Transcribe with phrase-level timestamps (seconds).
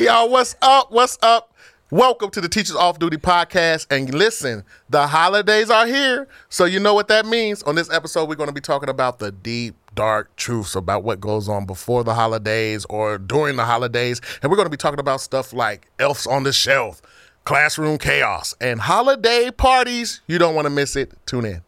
[0.00, 0.92] Y'all, what's up?
[0.92, 1.52] What's up?
[1.90, 3.88] Welcome to the Teachers Off Duty podcast.
[3.90, 6.28] And listen, the holidays are here.
[6.48, 7.64] So, you know what that means.
[7.64, 11.20] On this episode, we're going to be talking about the deep, dark truths about what
[11.20, 14.20] goes on before the holidays or during the holidays.
[14.40, 17.02] And we're going to be talking about stuff like elves on the shelf,
[17.44, 20.20] classroom chaos, and holiday parties.
[20.28, 21.12] You don't want to miss it.
[21.26, 21.62] Tune in.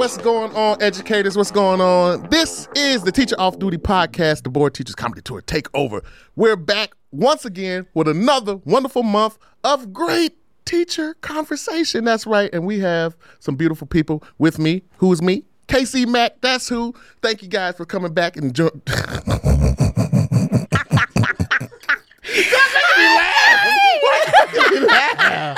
[0.00, 1.36] What's going on, educators?
[1.36, 2.26] What's going on?
[2.30, 6.02] This is the Teacher Off Duty podcast, the Bored Teachers Comedy Tour Takeover.
[6.36, 12.06] We're back once again with another wonderful month of great teacher conversation.
[12.06, 12.48] That's right.
[12.54, 14.84] And we have some beautiful people with me.
[14.96, 15.44] Who is me?
[15.68, 16.94] KC Mack, that's who.
[17.20, 18.70] Thank you guys for coming back and join.
[18.86, 18.96] I'm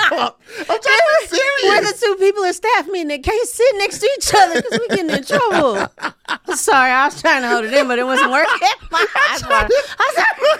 [0.09, 1.91] trying to be We're serious.
[1.99, 4.95] the two people in staff meeting that can't sit next to each other because we're
[4.95, 6.55] getting in trouble.
[6.55, 8.67] Sorry, I was trying to hold it in, but it wasn't working.
[8.91, 9.67] My eyes were- I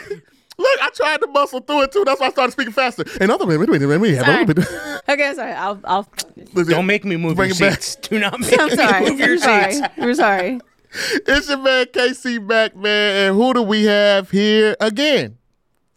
[0.09, 0.21] was-
[0.55, 2.03] Look, I tried to muscle through it too.
[2.05, 3.03] That's why I started speaking faster.
[3.19, 4.45] And other wait, wait, wait, wait, wait, Sorry.
[4.45, 4.57] wait.
[5.09, 5.51] okay, sorry.
[5.51, 5.79] I'll.
[5.83, 6.07] I'll
[6.53, 7.81] Don't make me move Bring your it back.
[7.81, 7.95] seats.
[8.07, 9.09] Do not make I'm me sorry.
[9.09, 9.81] move your I'm sorry.
[9.97, 10.59] We're sorry.
[10.93, 13.27] It's your man KC back, man.
[13.29, 15.37] And who do we have here again?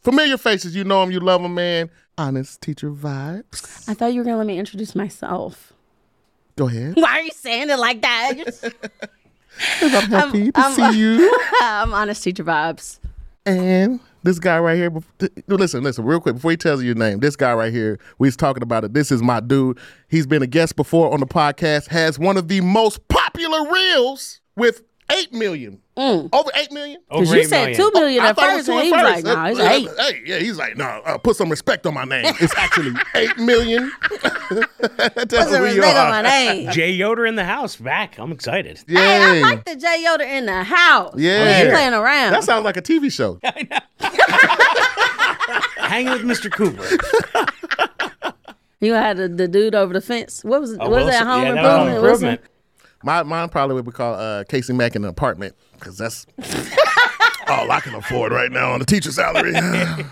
[0.03, 1.91] Familiar faces, you know them, you love them, man.
[2.19, 3.89] Honest teacher vibes.
[3.89, 5.73] I thought you were gonna let me introduce myself.
[6.57, 6.95] Go ahead.
[6.97, 8.35] Why are you saying it like that?
[9.83, 11.41] I'm happy to I'm- see you.
[11.61, 12.99] I'm honest teacher vibes.
[13.45, 14.91] And this guy right here.
[15.47, 17.21] Listen, listen, real quick before he tells you your name.
[17.21, 18.93] This guy right here, we was talking about it.
[18.93, 19.79] This is my dude.
[20.09, 21.89] He's been a guest before on the podcast.
[21.89, 27.01] Has one of the most popular reels with eight million, over eight million.
[27.09, 27.77] Because you said million.
[27.77, 29.25] two million at thought first, two and he was first.
[29.25, 29.89] like, "No, it's Uh, eight.
[30.15, 32.25] Hey, yeah, he's like, no, uh, put some respect on my name.
[32.41, 33.91] It's actually eight million.
[34.51, 36.71] That's Put some you respect on my name.
[36.73, 38.19] Jay Yoder in the house back.
[38.19, 38.83] I'm excited.
[38.89, 39.43] Hey, I Yay.
[39.43, 41.15] like the Jay Yoder in the house.
[41.17, 41.45] Yeah.
[41.57, 42.33] He ain't playing around.
[42.33, 43.39] That sounds like a TV show.
[45.79, 46.51] Hanging with Mr.
[46.51, 46.85] Cooper.
[48.81, 50.45] You had the, the dude over the fence.
[50.45, 50.79] What was it?
[50.81, 51.33] Oh, what was Wilson- that?
[51.33, 51.95] Home yeah, that was improvement.
[51.95, 52.29] home Wilson?
[52.29, 52.41] improvement.
[53.03, 56.27] My mine probably would be called uh, KC Mack in an apartment because that's
[57.49, 59.55] all I can afford right now on the teacher salary.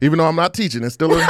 [0.00, 1.28] Even though I'm not teaching, it's still a,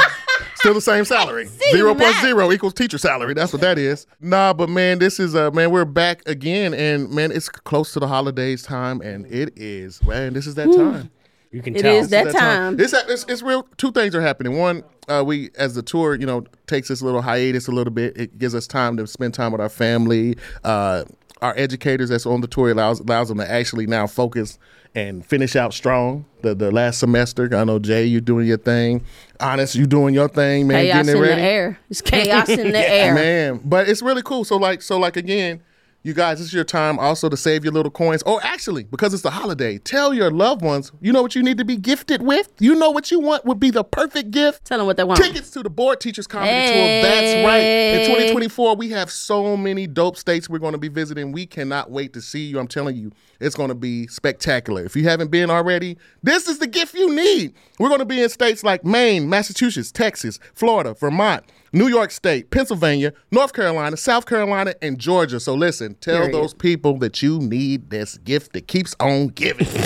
[0.55, 1.45] still the same salary.
[1.71, 3.33] Zero plus zero equals teacher salary.
[3.33, 4.05] That's what that is.
[4.21, 7.99] Nah, but man, this is uh man, we're back again, and man, it's close to
[7.99, 11.09] the holidays time, and it is man, this is that time.
[11.51, 11.95] You can It tell.
[11.95, 12.79] is that time.
[12.79, 13.67] It's, it's it's real.
[13.77, 14.57] Two things are happening.
[14.57, 18.15] One, uh, we as the tour, you know, takes this little hiatus a little bit.
[18.17, 20.37] It gives us time to spend time with our family.
[20.63, 21.05] Uh,
[21.41, 24.59] our educators that's on the tour allows allows them to actually now focus
[24.93, 26.25] and finish out strong.
[26.41, 29.03] The the last semester, I know Jay, you're doing your thing.
[29.39, 30.83] Honest, you doing your thing, man.
[30.85, 31.41] Chaos getting in it the ready.
[31.41, 31.79] air.
[31.89, 33.15] It's chaos in the air.
[33.15, 34.43] Man, but it's really cool.
[34.43, 35.61] So like, so like again,
[36.01, 38.23] you guys, this is your time also to save your little coins.
[38.23, 41.57] Or actually, because it's the holiday, tell your loved ones, you know what you need
[41.57, 42.53] to be gifted with.
[42.59, 44.63] You know what you want would be the perfect gift.
[44.65, 45.21] Tell them what they want.
[45.21, 47.01] Tickets to the Bored Teachers Comedy Tour.
[47.01, 47.59] That's right.
[47.59, 51.33] In 2024, we have so many dope states we're going to be visiting.
[51.33, 52.59] We cannot wait to see you.
[52.59, 53.11] I'm telling you,
[53.41, 54.85] it's going to be spectacular.
[54.85, 57.53] If you haven't been already, this is the gift you need.
[57.77, 62.49] We're going to be in states like Maine, Massachusetts, Texas, Florida, Vermont, New York State,
[62.51, 65.39] Pennsylvania, North Carolina, South Carolina, and Georgia.
[65.39, 66.33] So listen, tell Period.
[66.33, 69.67] those people that you need this gift that keeps on giving.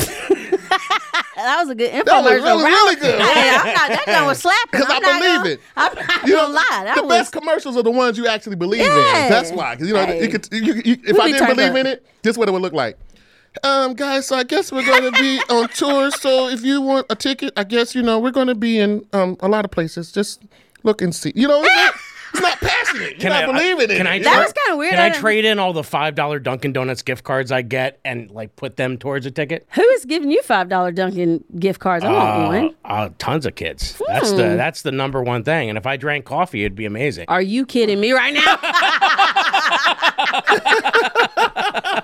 [1.36, 2.06] That was a good infomercial.
[2.06, 3.20] That was really, really good.
[3.22, 4.70] Hey, I'm not, that one was slapping.
[4.72, 5.60] Because I believe gonna- it.
[5.76, 6.82] I'm not You know, gonna lie.
[6.86, 9.26] That the was, best commercials are the ones you actually believe Yeah.
[9.26, 9.30] in.
[9.32, 9.76] That's why.
[9.76, 10.22] 'Cause, you know, Hey.
[10.24, 11.78] you could, you, you, if We I didn't believe up.
[11.78, 12.98] in it, this is what it would look like.
[13.64, 16.12] Um, guys, so I guess we're going to be on tour.
[16.12, 19.06] So if you want a ticket, I guess you know we're going to be in
[19.12, 20.12] um a lot of places.
[20.14, 20.42] Just
[20.84, 21.32] look and see.
[21.36, 21.94] You know, it's not,
[22.34, 23.22] it's not passionate.
[23.22, 24.10] You're not believing in can it.
[24.10, 24.42] I you That know?
[24.44, 24.92] was kinda weird.
[24.92, 28.00] Can I I trade in all the five dollar Dunkin' Donuts gift cards I get
[28.06, 29.68] and like put them towards a ticket?
[29.72, 32.04] Who is giving you five dollar Dunkin' gift cards?
[32.06, 32.76] I want one.
[32.86, 34.00] Uh, tons of kids.
[34.08, 34.38] That's Hmm.
[34.38, 35.70] the that's the number one thing.
[35.70, 37.26] And if I drank coffee, it'd be amazing.
[37.28, 38.58] Are you kidding me right now?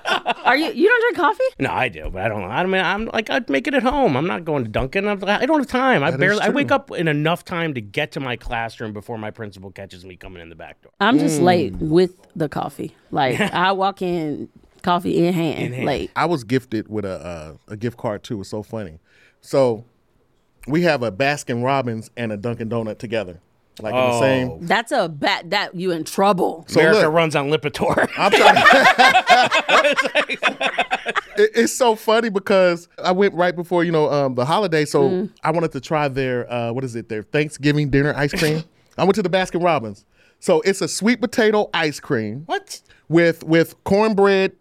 [0.50, 0.72] Are you?
[0.72, 1.44] You don't drink coffee?
[1.60, 2.42] No, I do, but I don't.
[2.42, 4.16] I mean, I'm like I'd make it at home.
[4.16, 5.06] I'm not going to Dunkin'.
[5.06, 6.02] I'm, I don't have time.
[6.02, 6.40] I That is barely.
[6.40, 6.54] I true.
[6.56, 10.16] wake up in enough time to get to my classroom before my principal catches me
[10.16, 10.90] coming in the back door.
[10.98, 12.96] I'm just late with the coffee.
[13.12, 14.48] Like I walk in,
[14.82, 15.86] coffee in hand, hand.
[15.86, 16.10] late.
[16.16, 18.40] I was gifted with a uh, a gift card too.
[18.40, 18.98] It's so funny.
[19.40, 19.84] So
[20.66, 23.40] we have a Baskin Robbins and a Dunkin' Donut together.
[23.82, 24.20] Like in the Oh.
[24.20, 24.66] same.
[24.66, 26.64] That's a bad that you in trouble.
[26.68, 28.08] So America look, runs on Lipitor.
[28.16, 29.86] I'm trying.
[31.36, 35.08] It- it's so funny because I went right before you know um, the holiday, so
[35.08, 35.30] Mm.
[35.42, 37.08] I wanted to try their uh, what is it?
[37.08, 38.62] Their Thanksgiving dinner ice cream.
[38.98, 40.04] I went to the Baskin Robbins,
[40.40, 42.80] so it's a sweet potato ice cream what?
[43.08, 44.52] with with cornbread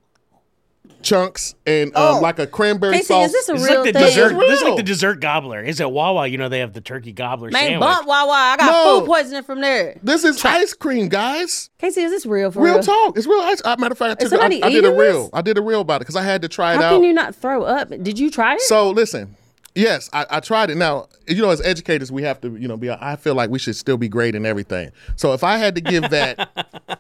[1.02, 2.20] chunks and um, Oh.
[2.22, 3.26] like a cranberry KC, sauce.
[3.28, 4.08] is this a This is real like the thing?
[4.08, 4.30] dessert.
[4.40, 4.70] This is Real.
[4.70, 5.62] like the dessert gobbler.
[5.64, 6.28] Is it Wawa?
[6.28, 7.80] You know they have the turkey gobbler Man, sandwich.
[7.82, 8.32] bump Wawa.
[8.34, 9.00] I got No.
[9.00, 9.98] food poisoning from there.
[10.04, 11.70] This is ice cream, guys.
[11.82, 12.84] KC, is this real for Real real?
[12.84, 13.18] talk.
[13.18, 13.62] It's real ice.
[13.64, 15.24] Uh, matter of fact, I, took, I, I did a real.
[15.24, 15.30] this?
[15.34, 16.92] I did a real about it because I had to try it How out.
[16.94, 17.90] can you not throw up?
[17.90, 18.62] Did you try it?
[18.62, 19.36] So listen,
[19.76, 20.76] yes, I, I tried it.
[20.76, 22.90] Now, you know, as educators, we have to, you know, be.
[22.90, 24.92] I feel like we should still be great in everything.
[25.16, 26.50] So if I had to give that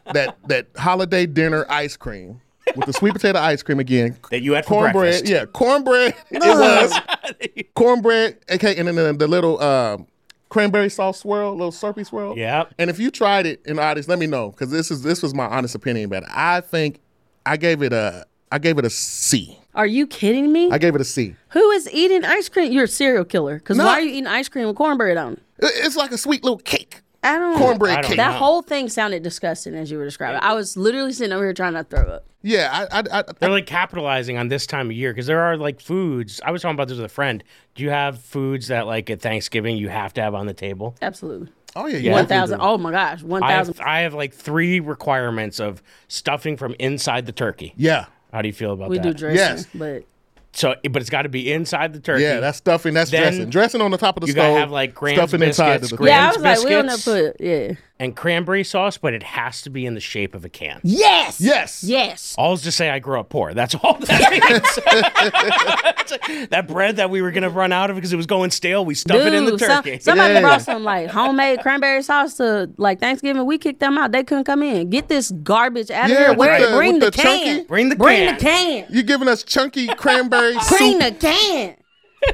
[0.13, 2.41] that that holiday dinner ice cream
[2.75, 5.27] with the sweet potato ice cream again, That you had for cornbread, breakfast.
[5.29, 6.15] yeah, cornbread.
[6.31, 9.61] it was cornbread, okay, and then the, the little.
[9.61, 10.07] Um,
[10.49, 12.35] Cranberry sauce swirl, little slurpy swirl.
[12.35, 12.63] Yeah.
[12.79, 15.21] And if you tried it in the audience, let me know because this is this
[15.21, 16.29] was my honest opinion about it.
[16.33, 17.01] I think
[17.45, 19.59] I gave it a I gave it a C.
[19.75, 20.71] Are you kidding me?
[20.71, 21.35] I gave it a C.
[21.49, 22.71] Who is eating ice cream?
[22.71, 23.59] You're a serial killer.
[23.59, 23.85] Because No.
[23.85, 25.39] why are you eating ice cream with cornbread on it?
[25.59, 27.55] It- It's like a sweet little cake, I don't.
[27.55, 28.17] cornbread I don't cake.
[28.17, 30.39] That whole thing sounded disgusting as you were describing.
[30.41, 32.25] I was literally sitting over here trying not to throw up.
[32.41, 35.57] Yeah, I, I, I, They're like capitalizing on this time of year because there are
[35.57, 36.39] like foods.
[36.45, 37.43] I was talking about this with a friend.
[37.75, 40.95] Do you have foods that like at Thanksgiving you have to have on the table?
[41.01, 41.49] Absolutely.
[41.75, 42.61] oh yeah, you One thousand.
[42.61, 43.21] Oh my gosh.
[43.23, 43.79] One I thousand.
[43.81, 47.73] I have like three requirements of stuffing from inside the turkey.
[47.75, 49.05] Yeah, How do you feel about We that?
[49.05, 49.67] We do dressing, Yes.
[49.75, 50.03] but
[50.51, 52.23] So, but it's got to be inside the turkey.
[52.23, 52.93] yeah, that's stuffing.
[52.95, 53.49] That's Then dressing.
[53.49, 54.45] Dressing on the top of the you stove.
[54.45, 56.71] gotta have, like, Grand's stuffing inside biscuits, of the Grand's yeah, I was like, we
[56.75, 57.37] don't know biscuits.
[57.37, 57.45] put.
[57.45, 57.71] Yeah.
[58.01, 60.79] and cranberry sauce, but it has to be in the shape of a can.
[60.83, 61.39] Yes.
[61.39, 61.83] Yes.
[61.83, 62.33] Yes.
[62.37, 63.53] All's to say I grew up poor.
[63.53, 64.31] That's all that
[66.31, 66.47] means.
[66.49, 68.95] that bread that we were gonna run out of because it was going stale, we
[68.95, 69.99] stuff it in the Dude, some- turkey.
[69.99, 70.41] somebody Yeah.
[70.41, 73.45] brought some like homemade cranberry sauce to like Thanksgiving.
[73.45, 74.11] We kicked them out.
[74.11, 74.89] They couldn't come in.
[74.89, 76.33] Get this garbage out of Yeah, here.
[76.35, 77.45] Where the- bring the, the can.
[77.45, 78.35] chunky- Bring the Bring can.
[78.35, 78.85] the can.
[78.89, 81.75] You giving us chunky cranberry Bring soup the can.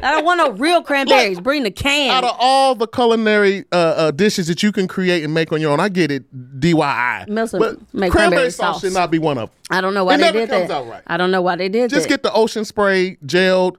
[0.01, 1.39] I don't want no real cranberries.
[1.39, 2.09] Bring the can.
[2.09, 5.61] out of all the culinary uh, uh, dishes that you can create and make on
[5.61, 5.79] your own.
[5.79, 6.23] I get it,
[6.59, 7.27] DIY.
[7.29, 8.81] Melissa but make cranberry cranberry sauce sauce.
[8.81, 9.57] should not be one of them.
[9.69, 10.73] I don't know why It they never did comes that.
[10.73, 11.03] out right.
[11.05, 12.09] I don't know why they did Just that.
[12.09, 13.75] get the ocean spray gelled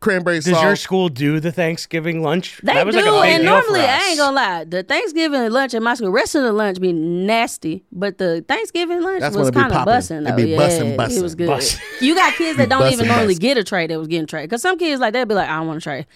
[0.00, 0.62] cranberry Does sauce.
[0.62, 2.60] your school do the Thanksgiving lunch?
[2.62, 4.64] They that was do, like a big and deal normally for I ain't gonna lie.
[4.64, 9.02] The Thanksgiving lunch at my school, rest of the lunch be nasty, but the Thanksgiving
[9.02, 9.84] lunch That's was kind of poppin'.
[9.94, 10.36] busting It though.
[10.36, 11.16] be yeah, bussin', bussin'.
[11.18, 11.48] it was good.
[11.48, 11.80] Bussin'.
[12.00, 13.40] You got kids that don't even normally bussin'.
[13.40, 15.58] get a tray that was getting tray because some kids like they'd be like, I
[15.58, 16.06] don't want a tray.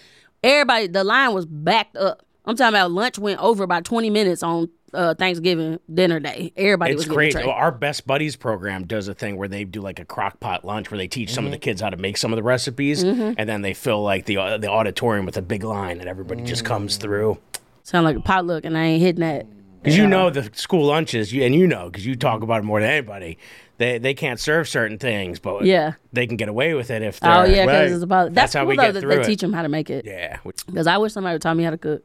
[0.43, 2.23] Everybody, the line was backed up.
[2.45, 6.51] I'm talking about lunch went over about 20 minutes on uh, Thanksgiving dinner day.
[6.57, 7.35] Everybody It's was great.
[7.35, 10.65] Well, Our Best Buddies program does a thing where they do like a crock pot
[10.65, 11.51] lunch where they teach some of Mm-hmm.
[11.53, 14.37] the kids how to make some of the recipes, and then they fill like the
[14.37, 16.67] uh, the auditorium with a big line, and everybody just Mm.
[16.67, 17.37] comes through.
[17.83, 19.45] Sound like a potluck, and I ain't hitting that.
[19.83, 22.65] Because you know the school lunches, you, and you know because you talk about it
[22.65, 23.37] more than anybody.
[23.77, 25.93] They they can't serve certain things, but Yeah.
[26.13, 27.91] they can get away with it if they're Oh yeah, because right.
[27.91, 29.25] it's about That's that's, how we though get that through they it.
[29.25, 30.05] teach them how to make it.
[30.05, 30.37] yeah.
[30.65, 32.03] Because I wish somebody would taught me how to cook.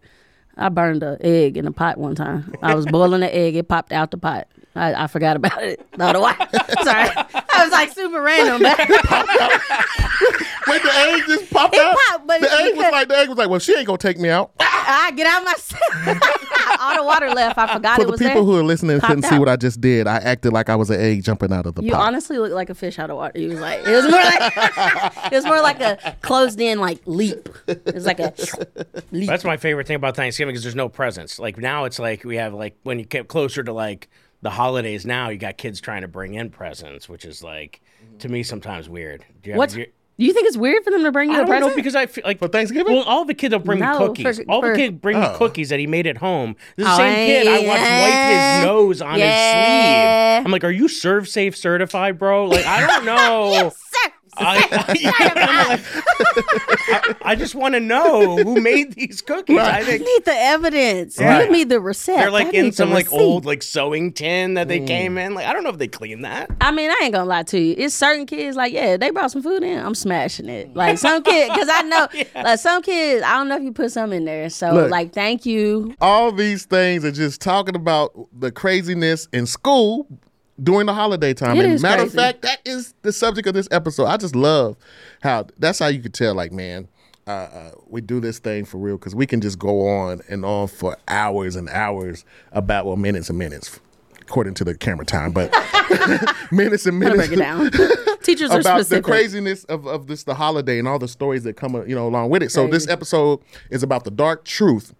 [0.60, 2.54] I burned an egg in a pot one time.
[2.62, 4.46] I was boiling the egg, it popped out the pot.
[4.76, 5.84] I, I forgot about it.
[5.98, 6.34] No, the why?
[6.84, 7.08] Sorry,
[7.52, 8.62] I was like super random.
[8.62, 8.78] But
[10.66, 11.96] Wait, the egg just popped It out.
[12.08, 14.18] popped, but the egg was like the egg was like, well, she ain't gonna take
[14.18, 14.52] me out.
[14.60, 15.54] I get out my
[16.80, 17.58] all the water left.
[17.58, 18.42] I forgot For it the was people there.
[18.44, 20.90] who are listening and couldn't see what I just did, I acted like I was
[20.90, 22.06] an egg jumping out of the you pot.
[22.06, 23.32] honestly look like a fish out of water.
[23.38, 24.52] It was like it was more like
[25.32, 27.48] it was more like a closed in like leap.
[27.66, 28.32] It was like a
[29.10, 29.28] leap.
[29.28, 31.38] That's my favorite thing about Thanksgiving because there's no presents.
[31.38, 34.08] Like now, it's like we have like when you get closer to like
[34.42, 35.04] the holidays.
[35.06, 37.80] Now you got kids trying to bring in presents, which is like
[38.20, 39.24] to me sometimes weird.
[39.42, 39.84] Do you What's ever,
[40.18, 41.76] do you think it's weird for them to bring you I a don't present?
[41.76, 42.94] because I feel like For Thanksgiving?
[42.94, 44.38] Well, all the kids will bring No, me cookies.
[44.38, 45.32] for- all for- the kids bring Oh.
[45.32, 46.56] me cookies that he made at home.
[46.76, 48.02] The Oh, same kid I watched yeah.
[48.02, 49.26] wipe his nose on Yeah.
[49.26, 50.46] his sleeve.
[50.46, 52.46] I'm like, are you ServSafe certified, bro?
[52.48, 53.72] Like, I don't know.
[53.74, 54.68] Sir, I,
[56.90, 59.58] I, I just want to know who made these cookies.
[59.58, 61.18] I I think need the evidence.
[61.18, 61.42] Right.
[61.42, 62.16] Give me the receipt.
[62.16, 63.20] they're like I in some like receipt.
[63.20, 64.86] old like sewing tin that they mm.
[64.86, 65.34] came in.
[65.34, 66.50] Like I don't know if they clean that.
[66.60, 67.74] I mean, I ain't gonna lie to you.
[67.76, 69.78] It's certain kids like, yeah, they brought some food in.
[69.78, 70.74] I'm smashing it.
[70.74, 72.08] Like some kid, because I know,
[72.42, 74.50] like some kids, I don't know if you put some in there.
[74.50, 74.90] So Look.
[74.90, 75.94] like, thank you.
[76.00, 80.06] all these things are just talking about the craziness in school
[80.62, 81.56] during the holiday time.
[81.56, 82.18] It and matter crazy.
[82.18, 84.06] of fact, that is the subject of this episode.
[84.06, 84.76] I just love
[85.22, 86.88] how that's how you could tell, like, man,
[87.26, 90.44] uh, uh, we do this thing for real because we can just go on and
[90.44, 93.78] on for hours and hours about well, minutes and minutes,
[94.20, 95.54] according to the camera time, but
[96.50, 97.70] minutes and minutes break it down.
[98.22, 101.56] Teachers are about the craziness of, of this the holiday and all the stories that
[101.56, 102.50] come uh, you know along with it.
[102.50, 103.40] So this episode
[103.70, 104.94] is about the dark truth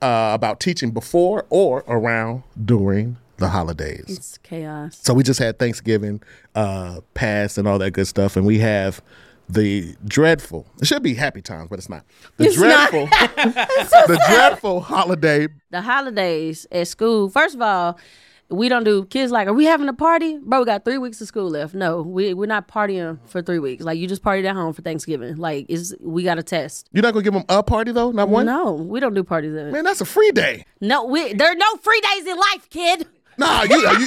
[0.00, 4.04] uh, about teaching before or around during the holidays.
[4.08, 4.98] It's chaos.
[5.02, 6.22] So we just had Thanksgiving
[6.54, 9.02] uh, pass and all that good stuff, and we have
[9.48, 10.66] the dreadful.
[10.80, 12.04] It should be happy times, but it's not.
[12.38, 12.90] The It's not.
[12.90, 13.06] dreadful,
[14.06, 15.48] the dreadful holiday.
[15.70, 17.28] The holidays at school.
[17.28, 17.98] First of all,
[18.48, 20.38] we don't do kids like, are we having a party?
[20.38, 21.74] Bro, we got three weeks of school left.
[21.74, 23.82] No, we we're not partying for three weeks.
[23.82, 25.36] Like you just partied at home for Thanksgiving.
[25.36, 26.88] Like is we got a test.
[26.92, 28.46] You're not gonna give them a party though, not one.
[28.46, 29.52] No, we don't do parties.
[29.52, 30.64] Man, that's a free day.
[30.80, 33.06] No, we there are no free days in life, kid.
[33.38, 33.86] Nah, you.
[33.86, 34.06] Uh, you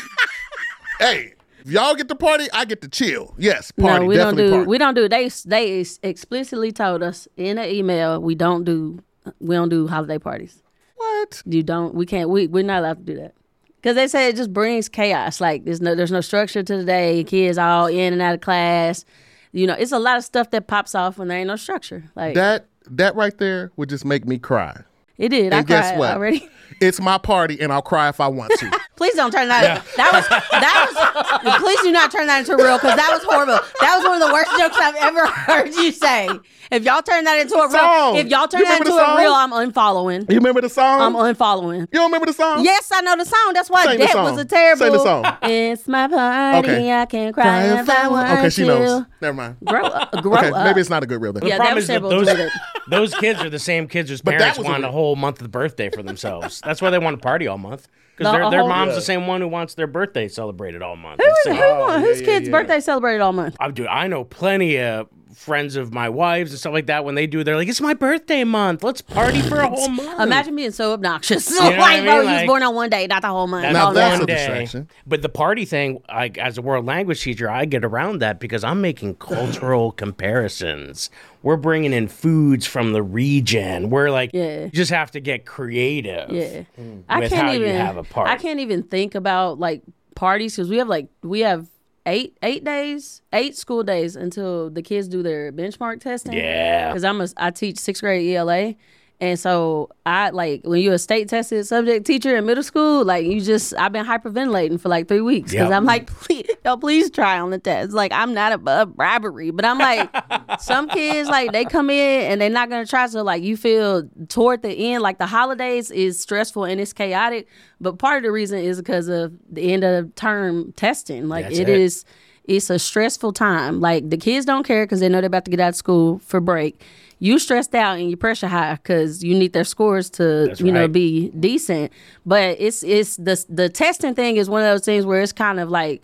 [1.00, 1.34] hey,
[1.65, 3.34] if y'all get the party, I get to chill.
[3.38, 4.01] Yes, party.
[4.01, 4.50] no, we don't do.
[4.51, 4.67] party.
[4.67, 5.10] We don't do.
[5.10, 9.00] They they explicitly told us in an email we don't do.
[9.39, 10.62] We don't do holiday parties.
[10.96, 11.41] what?
[11.46, 11.96] You don't.
[11.96, 12.29] We can't.
[12.29, 13.34] We we're not allowed to do that
[13.77, 15.41] because they say it just brings chaos.
[15.41, 17.24] Like there's no there's no structure to the day.
[17.24, 19.05] Kids all in and out of class.
[19.51, 22.03] You know, it's a lot of stuff that pops off when there ain't no structure.
[22.15, 24.82] Like That that right there would just make me cry.
[25.17, 25.53] It did.
[25.53, 26.13] I guess cried what?
[26.15, 26.50] already.
[26.81, 28.79] It's my party, and I'll cry if I want to.
[28.98, 29.77] Please don't turn that.
[29.77, 29.95] Into.
[29.98, 31.57] That was that was.
[31.62, 33.60] please do not turn that into real because that was horrible.
[33.81, 36.29] That was one of the worst jokes I've ever heard you say.
[36.72, 38.15] If y'all turn that into a Song.
[38.15, 40.29] real, if y'all turn You that into a real, I'm unfollowing.
[40.29, 41.01] you remember the song?
[41.01, 41.81] I'm unfollowing.
[41.81, 42.63] you don't remember the song?
[42.63, 43.51] Yes, I know the song.
[43.53, 44.86] That's why Sing that was a terrible.
[44.86, 45.38] Sing the song.
[45.43, 46.69] It's my party.
[46.69, 46.91] Okay.
[46.93, 48.67] I can cry if I want Okay, she to.
[48.67, 49.05] knows.
[49.25, 49.58] Never mind.
[49.65, 50.12] Grow up.
[50.22, 50.63] Grow Okay, up.
[50.65, 51.48] maybe it's not a good real thing.
[51.48, 52.51] Yeah, problem that was is that those, to do that.
[52.89, 55.44] those kids are the same kids whose parents was a want a whole month of
[55.44, 56.62] the birthday for themselves.
[56.63, 57.88] That's why they want to party all month.
[58.17, 58.96] Because The their, their mom's Yeah.
[58.96, 61.20] the same one who wants their birthday celebrated all month.
[61.22, 62.51] Who, It's who same- want, yeah, whose yeah, kid's yeah.
[62.51, 63.58] birthday celebrated all month?
[63.60, 63.88] I do.
[63.88, 67.06] I know plenty of friends of my wives and stuff like that.
[67.06, 68.84] When they do, they're like, "It's my birthday month.
[68.84, 71.50] Let's party for a whole month." Imagine being so obnoxious.
[71.50, 72.06] You know what I like, mean?
[72.06, 73.63] bro, you was born on one day, not the whole month.
[73.63, 74.24] That's Now Oh, that's no.
[74.24, 74.89] a distraction.
[75.06, 78.63] But the party thing, I, as a world language teacher, I get around that because
[78.63, 79.92] I'm making cultural
[80.36, 81.10] comparisons.
[81.44, 83.89] We're bringing in foods from the region.
[83.89, 84.65] We're like, Yeah.
[84.65, 86.32] you just have to get creative.
[86.32, 87.04] Yeah, mm.
[87.08, 87.75] I can't how you even.
[87.75, 88.32] have a party.
[88.32, 89.84] I can't even think about like
[90.15, 91.68] parties because we have like we have
[92.05, 96.33] eight eight days, eight school days until the kids do their benchmark testing.
[96.33, 96.89] Yeah.
[96.89, 98.75] because I'm a I teach sixth grade ELA.
[99.22, 103.25] And so I like when you're a state tested subject teacher in middle school, like
[103.25, 105.77] you just I've been hyperventilating for like three weeks because Yep.
[105.77, 107.93] I'm like, please, yo, please try on the test.
[107.93, 110.10] Like I'm not above bribery, but I'm like,
[110.60, 113.07] some kids like they come in and they're not gonna try.
[113.07, 117.48] So like you feel toward the end, like the holidays is stressful and it's chaotic.
[117.79, 121.29] But part of the reason is because of the end of term testing.
[121.29, 121.69] Like it it.
[121.69, 122.03] is
[122.48, 123.79] it's a stressful time.
[123.79, 126.19] Like the kids don't care because they know they're about to get out of school
[126.19, 126.81] for break.
[127.19, 130.72] You stressed out and you pressure high because you need their scores to That's you
[130.72, 131.91] know be decent.
[132.25, 135.60] But it's it's the the testing thing is one of those things where it's kind
[135.60, 136.03] of like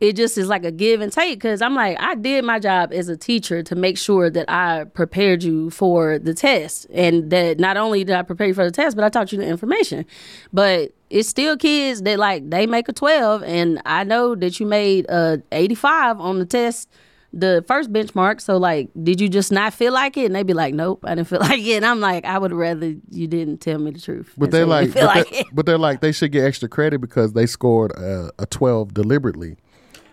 [0.00, 2.90] it just is like a give and take because I'm like, I did my job
[2.92, 6.86] as a teacher to make sure that I prepared you for the test.
[6.90, 9.38] And that not only did I prepare you for the test, but I taught you
[9.38, 10.06] the information.
[10.54, 14.64] But it's still kids that like they make a 12, and I know that you
[14.64, 16.88] made a 85 on the test.
[17.32, 20.24] The first benchmark, so like, did you just not feel like it?
[20.26, 22.52] And they'd be like, "Nope, I didn't feel like it." And I'm like, "I would
[22.52, 25.30] rather you didn't tell me the truth." But they're say you like, feel but, like
[25.30, 25.46] they, it.
[25.52, 29.56] but they're like, they should get extra credit because they scored a, a 12 deliberately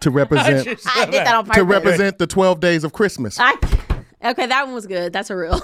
[0.01, 1.57] to represent I did that on purpose.
[1.57, 3.39] to represent the 12 days of Christmas.
[3.39, 3.53] I,
[4.24, 5.12] okay, that one was good.
[5.12, 5.53] That's a real.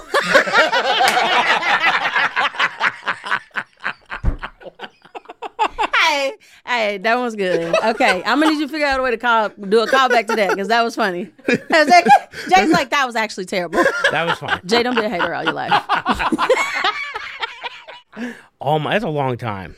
[6.14, 6.32] hey,
[6.66, 7.74] hey, that one was good.
[7.84, 10.26] Okay, I'm gonna need you to figure out a way to call, do a callback
[10.28, 11.30] to that because that was funny.
[11.46, 12.06] That was like-
[12.48, 13.82] Jay's like, that was actually terrible.
[14.10, 14.60] That was fun.
[14.64, 15.72] Jay, don't be a hater all your life.
[18.20, 19.76] All oh my, that's a long time.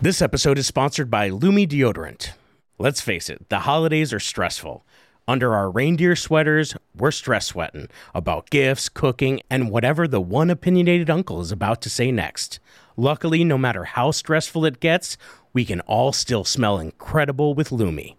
[0.00, 2.32] This episode is sponsored by Lumi Deodorant.
[2.78, 4.84] Let's face it, the holidays are stressful.
[5.26, 11.08] Under our reindeer sweaters, we're stress sweating about gifts, cooking, and whatever the one opinionated
[11.08, 12.58] uncle is about to say next.
[12.96, 15.16] Luckily, no matter how stressful it gets,
[15.52, 18.16] we can all still smell incredible with Lumi.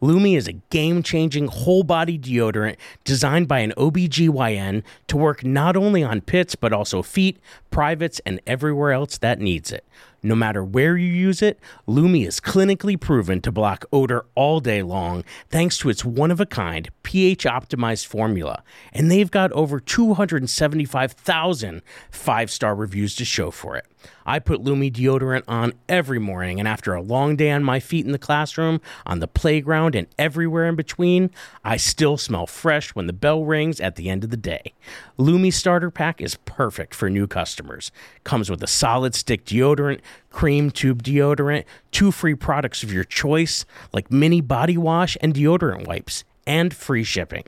[0.00, 5.76] Lumi is a game changing whole body deodorant designed by an OBGYN to work not
[5.76, 9.84] only on pits, but also feet, privates, and everywhere else that needs it.
[10.22, 14.82] No matter where you use it, Lumi is clinically proven to block odor all day
[14.82, 18.62] long thanks to its one of a kind pH optimized formula.
[18.92, 23.86] And they've got over 275,000 five star reviews to show for it.
[24.26, 28.06] I put Lumi deodorant on every morning, and after a long day on my feet
[28.06, 31.30] in the classroom, on the playground, and everywhere in between,
[31.64, 34.74] I still smell fresh when the bell rings at the end of the day.
[35.18, 37.90] Lumi Starter Pack is perfect for new customers.
[38.24, 40.00] Comes with a solid stick deodorant,
[40.30, 45.86] cream tube deodorant, two free products of your choice, like mini body wash and deodorant
[45.86, 47.44] wipes, and free shipping.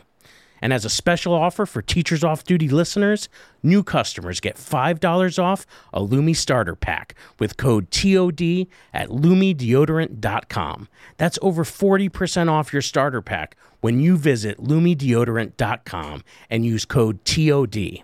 [0.60, 3.28] And as a special offer for Teachers Off Duty listeners,
[3.62, 10.88] new customers get $5 off a Lumi starter pack with code TOD at lumideodorant.com.
[11.16, 18.02] That's over 40% off your starter pack when you visit lumideodorant.com and use code TOD.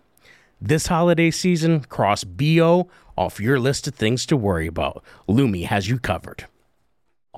[0.61, 5.05] This holiday season, cross BO off your list of things to worry about.
[5.29, 6.47] Lumi has you covered.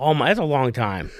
[0.01, 1.11] Oh my, that's a long time.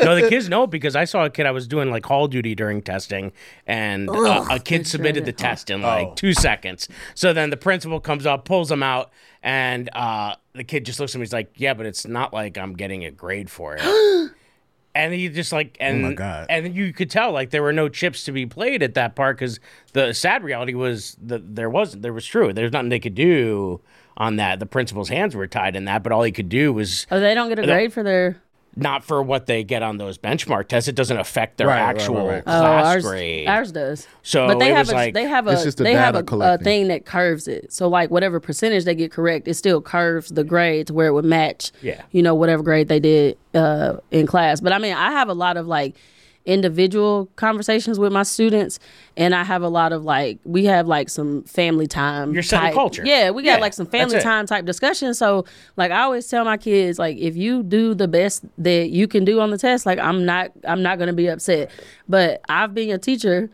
[0.00, 1.44] No, the kids know because I saw a kid.
[1.46, 3.32] I was doing like hall duty during testing,
[3.66, 6.88] and uh, a kid submitted the test in like two seconds.
[7.14, 9.10] So then the principal comes up, pulls him out,
[9.42, 11.22] and uh, the kid just looks at me.
[11.22, 13.82] He's like, "Yeah, but it's not like I'm getting a grade for it."
[14.94, 16.46] and he just like, and my God.
[16.48, 19.36] and you could tell like there were no chips to be played at that part
[19.36, 19.60] because
[19.92, 22.02] the sad reality was that there wasn't.
[22.02, 22.52] There was true.
[22.52, 23.80] There's nothing they could do
[24.16, 24.58] on that.
[24.60, 27.34] The principal's hands were tied in that, but all he could do was Oh, they
[27.34, 28.36] don't get a grade for their.
[28.78, 30.86] not for what they get on those benchmark tests.
[30.88, 32.42] It doesn't affect their Right, right, actual right, right.
[32.46, 33.48] Oh, class ours, grade.
[33.48, 34.06] ours does.
[34.22, 36.24] So but they have a like- they have a It's just the they have a,
[36.40, 37.72] a thing that curves it.
[37.72, 41.12] So like whatever percentage they get correct, it still curves the grade to where it
[41.12, 41.72] would match.
[41.82, 42.02] Yeah.
[42.10, 44.60] You know whatever grade they did uh, in class.
[44.60, 45.94] But I mean, I have a lot of like
[46.46, 48.78] individual conversations with my students,
[49.16, 52.34] and I have a lot of like we have like some family time.
[52.42, 53.02] Setting type- culture.
[53.04, 55.18] Yeah, we got Yeah, like some family time type discussions.
[55.18, 55.44] So
[55.76, 59.24] like I always tell my kids like if you do the best that you can
[59.24, 61.70] do on the test, like I'm not I'm not gonna be upset.
[62.08, 63.50] But I've been a teacher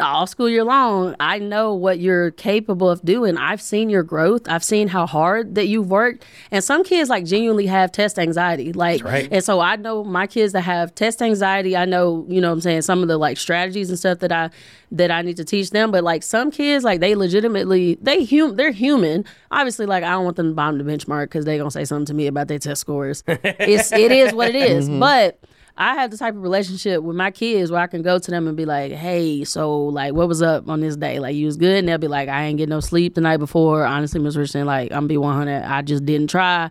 [0.00, 1.14] all school year long.
[1.20, 3.36] I know what you're capable of doing.
[3.36, 4.48] I've seen your growth.
[4.48, 6.24] I've seen how hard that you've worked.
[6.50, 8.72] And some kids like genuinely have test anxiety.
[8.72, 9.28] Like right.
[9.30, 11.76] and so I know my kids that have test anxiety.
[11.76, 14.32] I know, you know what I'm saying, some of the like strategies and stuff that
[14.32, 14.50] I
[14.92, 15.90] that I need to teach them.
[15.90, 19.24] But like some kids, like they legitimately they hum they're human.
[19.50, 22.06] Obviously, like I don't want them to bomb the benchmark because they're gonna say something
[22.06, 23.22] to me about their test scores.
[23.26, 24.86] it's it is what it is.
[24.96, 25.00] Mm-hmm.
[25.00, 25.40] But
[25.78, 28.48] I have the type of relationship with my kids where I can go to them
[28.48, 31.18] and be like, "Hey, so like, what was up on this day?
[31.18, 33.36] Like, you was good?" And they'll be like, "I ain't get no sleep the night
[33.38, 33.84] before.
[33.84, 35.62] Honestly, Miss Richardson, like, I'm be 100.
[35.64, 36.70] I just didn't try."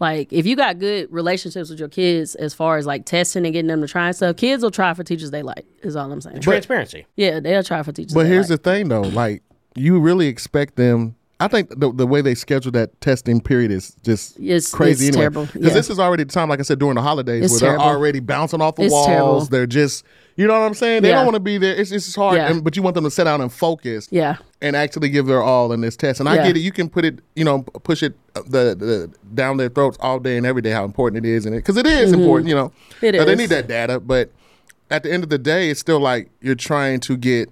[0.00, 3.52] Like, if you got good relationships with your kids as far as like testing and
[3.52, 5.66] getting them to try and stuff, kids will try for teachers they like.
[5.82, 6.40] Is all I'm saying.
[6.40, 7.06] Transparency.
[7.16, 8.14] yeah, they'll try for teachers.
[8.14, 8.62] But they here's like.
[8.62, 9.02] the thing, though.
[9.02, 9.42] Like,
[9.76, 11.16] you really expect them.
[11.40, 15.08] I think the, the way they schedule that testing period is just It's- crazy.
[15.08, 15.22] it's anyway.
[15.32, 15.74] terrible, Because yeah.
[15.74, 17.84] this is already the time, like I said, during the holidays, It's where terrible.
[17.86, 19.06] they're already bouncing off the It's walls.
[19.06, 19.40] terrible.
[19.46, 20.04] They're just,
[20.36, 21.02] you know what I'm saying?
[21.02, 21.16] They Yeah.
[21.16, 21.74] don't want to be there.
[21.74, 22.36] It's, it's hard.
[22.36, 22.50] Yeah.
[22.50, 24.06] And, but you want them to sit down and focus.
[24.10, 24.36] Yeah.
[24.60, 26.20] And actually give their all in this test.
[26.20, 26.60] And I get it.
[26.60, 30.18] You can put it, you know, push it uh, the, the down their throats all
[30.18, 32.68] day and every day how important it is, and because it is important, you know.
[33.00, 33.06] Mm-hmm.
[33.06, 34.30] It They need that data, but
[34.90, 37.48] at the end of the day, it's still like you're trying to get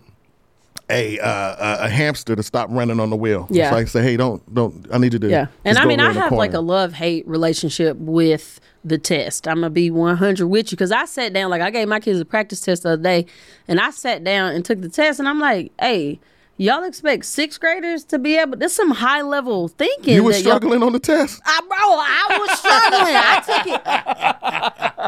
[0.90, 3.46] a uh, a, hamster to stop running on the wheel.
[3.51, 3.72] Yeah.
[3.72, 4.87] Like say, hey, don't don't.
[4.92, 5.29] I need you to.
[5.29, 5.46] Yeah.
[5.64, 9.46] And I mean, I have like a love hate relationship with the test.
[9.46, 12.01] I'm going to be 100 with you because I sat down, like, I gave my
[12.01, 13.27] kids a practice test the other day,
[13.66, 16.20] and I sat down and took the test, and I'm like, hey,
[16.58, 18.58] y'all expect sixth graders to be able, to.
[18.58, 20.14] there's some high level thinking.
[20.14, 21.40] You were y'all- struggling on the test.
[21.46, 23.14] I, bro, I was struggling.
[23.16, 23.82] I took it.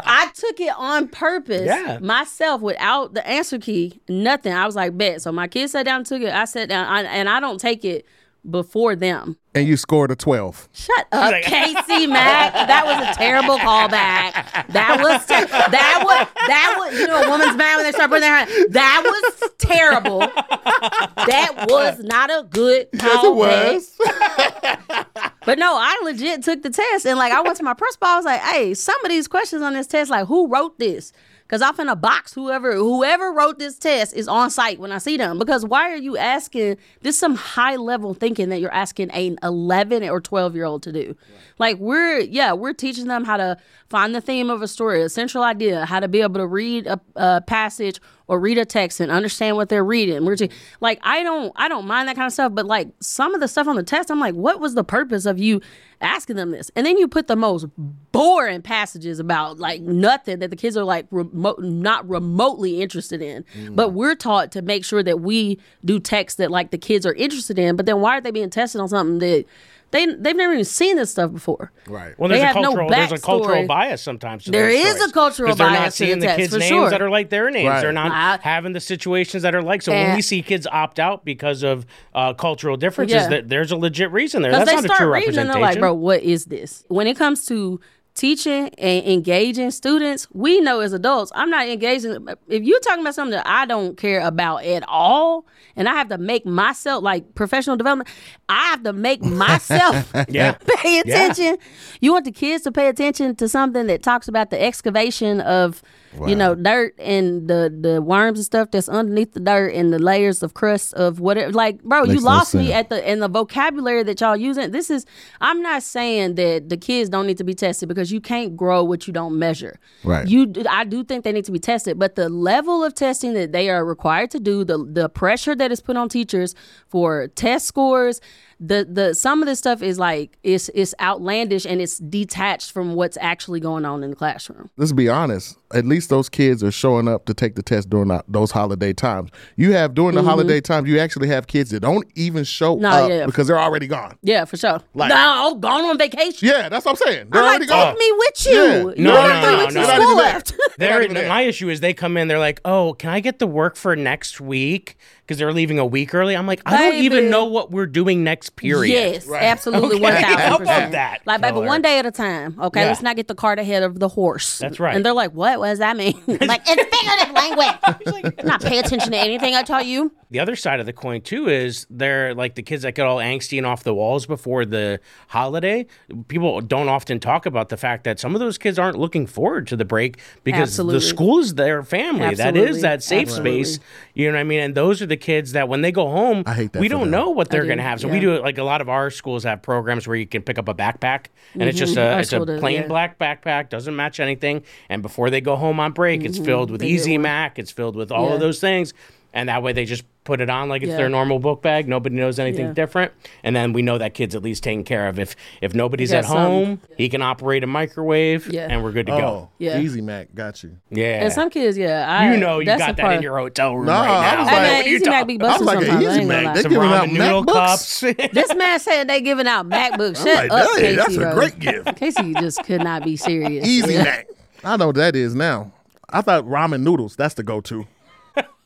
[0.03, 1.65] I took it on purpose.
[1.65, 1.99] Yeah.
[2.01, 4.53] Myself without the answer key, nothing.
[4.53, 5.21] I was like, bet.
[5.21, 6.33] So my kids sat down and took it.
[6.33, 8.05] I sat down, I, and I don't take it
[8.49, 9.37] before them.
[9.53, 10.69] And you scored a 12.
[10.71, 12.53] Shut up, KC Mack.
[12.53, 14.31] That was a terrible callback.
[14.69, 18.09] That was ter- that was that was you know a woman's mad when they start
[18.11, 18.73] putting their hand.
[18.73, 20.19] That was terrible.
[20.19, 23.97] That was not a good Yes, it was.
[25.43, 28.07] But no, I legit took the test and like I went to my principal.
[28.07, 31.11] I was like, "Hey, some of these questions on this test, like who wrote this?
[31.51, 35.17] Because I'm finna box whoever whoever wrote this test is on site when I see
[35.17, 35.37] them.
[35.37, 36.77] Because why are you asking?
[37.01, 40.93] This some high level thinking that you're asking an 11 or 12 year old to
[40.93, 41.13] do.
[41.61, 43.55] Like we're yeah, we're teaching them how to
[43.87, 46.87] find the theme of a story, a central idea, how to be able to read
[46.87, 50.25] a, a passage or read a text and understand what they're reading.
[50.25, 53.35] We're te- like I don't I don't mind that kind of stuff, but like some
[53.35, 55.61] of the stuff on the test, I'm like, what was the purpose of you
[56.01, 56.71] asking them this?
[56.75, 57.67] And then you put the most
[58.11, 63.45] boring passages about like nothing that the kids are like remote, not remotely interested in.
[63.55, 63.75] Mm.
[63.75, 67.13] But we're taught to make sure that we do texts that like the kids are
[67.13, 67.75] interested in.
[67.75, 69.45] But then why are they being tested on something that
[69.91, 71.71] they they've never even seen this stuff before?
[71.87, 72.17] Right.
[72.17, 74.45] Well, They there's a have no cultural there's a cultural bias sometimes.
[74.45, 76.53] To There those a cultural cultural 'Cause they're not bias to the seeing the, kids'
[76.53, 76.89] names sure.
[76.89, 77.69] that are like their names.
[77.69, 77.81] Right.
[77.81, 79.81] They're not I- having the situations that are like.
[79.81, 83.29] So when we see kids opt out because of uh, cultural differences, Yeah.
[83.29, 84.51] that there's a legit reason there.
[84.51, 85.61] That's they not a true start reading and representation.
[85.61, 86.83] they're like, bro, what is this?
[86.87, 87.79] When it comes to
[88.13, 92.27] teaching and engaging students, we know as adults, I'm not engaging.
[92.47, 95.45] If you're talking about something that I don't care about at all,
[95.75, 98.09] and I have to make myself like professional development,
[98.49, 100.53] I have to make myself Yeah.
[100.77, 101.01] pay Yeah.
[101.05, 101.57] attention.
[102.01, 105.81] You want the kids to pay attention to something that talks about the excavation of,
[106.27, 109.99] you know, dirt and the the worms and stuff that's underneath the dirt and the
[109.99, 111.51] layers of crust of whatever.
[111.51, 114.71] Like, bro, you Makes no lost me at the and the vocabulary that y'all using.
[114.71, 115.05] This is
[115.39, 118.83] I'm not saying that the kids don't need to be tested because you can't grow
[118.83, 119.79] what you don't measure.
[120.03, 120.27] Right.
[120.27, 123.51] You I do think they need to be tested, but the level of testing that
[123.51, 126.55] they are required to do, the the pressure that is put on teachers
[126.87, 128.19] for test scores,
[128.63, 132.93] the the some of this stuff is like it's it's outlandish and it's detached from
[132.93, 134.69] what's actually going on in the classroom.
[134.77, 135.57] let's be honest.
[135.73, 138.91] At least those kids are showing up to take the test during the, those holiday
[138.91, 139.31] times.
[139.55, 142.81] You have during the holiday times, you actually have kids that don't even show Mm-hmm.
[142.83, 143.25] No, up yeah.
[143.25, 144.17] because they're already gone.
[144.21, 144.81] Yeah, for sure.
[144.93, 146.47] Like- no, gone on vacation.
[146.47, 147.29] Yeah, that's what I'm saying.
[147.31, 147.93] They're I'm already like, gone.
[147.95, 148.51] take me with you.
[148.53, 148.77] Yeah.
[148.97, 149.87] You No, got no, three no, no.
[149.87, 150.53] not school even left.
[150.77, 151.29] Not even there.
[151.29, 153.95] my issue is they come in, they're like, "Oh, can I get the work for
[153.95, 154.97] next week?"
[155.31, 156.35] Because they're leaving a week early.
[156.35, 157.05] I'm like, I don't Baby.
[157.05, 158.91] even know what we're doing next period.
[158.93, 160.01] Yes, absolutely, Okay.
[160.03, 160.91] one How thousand about percent.
[160.91, 162.59] that, Like, baby, one day at a time.
[162.59, 162.87] Okay, Yeah.
[162.87, 164.59] let's not get the cart ahead of the horse.
[164.59, 164.93] That's right.
[164.93, 165.59] And they're like, "What?
[165.59, 168.43] What does that mean?" like, it's figurative language.
[168.43, 170.11] not pay attention to anything I taught you.
[170.31, 173.17] The other side of the coin too is they're like the kids that get all
[173.17, 175.85] angsty and off the walls before the holiday.
[176.29, 179.67] People don't often talk about the fact that some of those kids aren't looking forward
[179.67, 180.99] to the break because Absolutely.
[180.99, 182.21] the school is their family.
[182.35, 182.69] That Absolutely.
[182.69, 183.63] is that safe Absolutely.
[183.65, 183.79] space.
[184.13, 184.59] You know what I mean?
[184.61, 186.93] And those are the kids that when they go home, I hate that we for
[186.95, 187.11] don't them.
[187.11, 188.01] know what they're do, going to have.
[188.01, 190.41] So we do it like a lot of our schools have programs where you can
[190.41, 192.87] pick up a backpack and it's just a Our it's a school does, plain yeah.
[192.87, 194.63] black backpack, doesn't match anything.
[194.89, 196.87] And before they go home on break, it's filled with Mm-hmm.
[196.87, 197.17] They Easy.
[197.17, 198.33] Mac, it's filled with all Yeah.
[198.33, 198.93] of those things.
[199.33, 200.97] And that way they just put it on like it's Yeah.
[200.97, 201.87] their normal book bag.
[201.87, 202.73] Nobody knows anything Yeah.
[202.73, 203.11] different.
[203.43, 205.17] And then we know that kid's at least taken care of.
[205.17, 206.95] If if nobody's at home, something.
[206.97, 208.67] he can operate a microwave Yeah.
[208.69, 209.49] and we're good to Oh, go.
[209.57, 209.79] Yeah.
[209.79, 210.71] Easy Mac, got you.
[210.91, 211.23] Yeah.
[211.23, 213.85] And some kids, yeah, I, you know you got the that in your hotel room
[213.87, 214.39] No, right I now.
[214.41, 215.49] was Hey, like- man, What are you Easy Mac be about?
[215.49, 216.05] I was busting like an sometimes.
[216.05, 216.55] I Easy Mac.
[216.55, 217.53] They Some giving out noodle MacBooks.
[217.53, 218.01] cups.
[218.33, 220.17] This man said they giving out MacBooks.
[220.17, 220.95] Shut like, up, "Hey, KC.
[220.97, 221.87] that's a great gift.
[221.99, 223.65] KC just could not be serious.
[223.65, 224.27] Easy Mac.
[224.63, 225.71] I know what that is now.
[226.09, 227.15] I thought ramen noodles.
[227.15, 227.87] That's the go-to.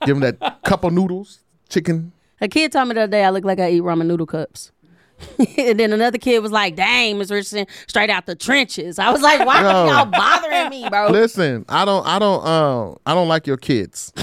[0.05, 1.39] Give them that cup of noodles,
[1.69, 2.11] chicken.
[2.41, 4.71] A kid told me the other day I look like I eat ramen noodle cups.
[5.57, 9.21] and then another kid was like, "Dang, Miss Richardson, straight out the trenches." I was
[9.21, 13.29] like, "Why are y'all bothering me, bro?" Listen, I don't, I don't, uh, I don't
[13.29, 14.11] like your kids.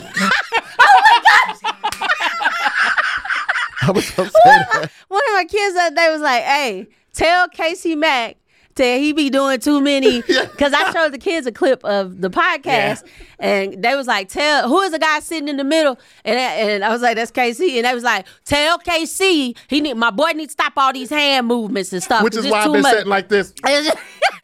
[3.84, 4.90] I was gonna say that.
[5.08, 8.36] One of my kids the other day was like, "Hey, tell KC Mack."
[8.76, 12.30] That he be doing too many because I showed the kids a clip of the
[12.30, 13.04] podcast
[13.38, 16.42] and they was like, "Tell who is the guy sitting in the middle?" And I,
[16.42, 20.10] and I was like, "That's KC." And they was like, "Tell KC he need my
[20.10, 22.82] boy needs to stop all these hand movements and stuff." Which is why I've been
[22.82, 23.52] much." sitting like this.
[23.64, 23.96] And it's-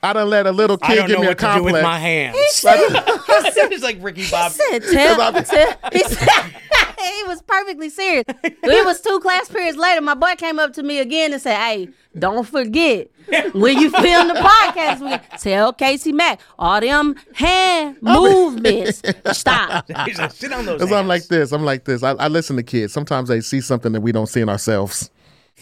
[0.03, 1.63] I done let a little I kid don't give know me a what to do
[1.65, 1.83] with complex.
[1.83, 2.37] my hands.
[3.73, 4.53] it's like Ricky Bob.
[4.53, 6.27] said, tell, tell, he said,
[6.99, 8.25] he was perfectly serious.
[8.45, 10.01] It was two class periods later.
[10.01, 13.09] My boy came up to me again and said, "Hey, don't forget
[13.53, 18.51] when you film the podcast, we- tell KC Mack all them hand oh.
[18.53, 19.03] movements.
[19.33, 20.81] Stop." Like, sit on those.
[20.81, 21.53] Cause I'm like this.
[21.53, 22.03] I'm like this.
[22.03, 22.93] I, I listen to kids.
[22.93, 25.11] Sometimes they see something that we don't see in ourselves.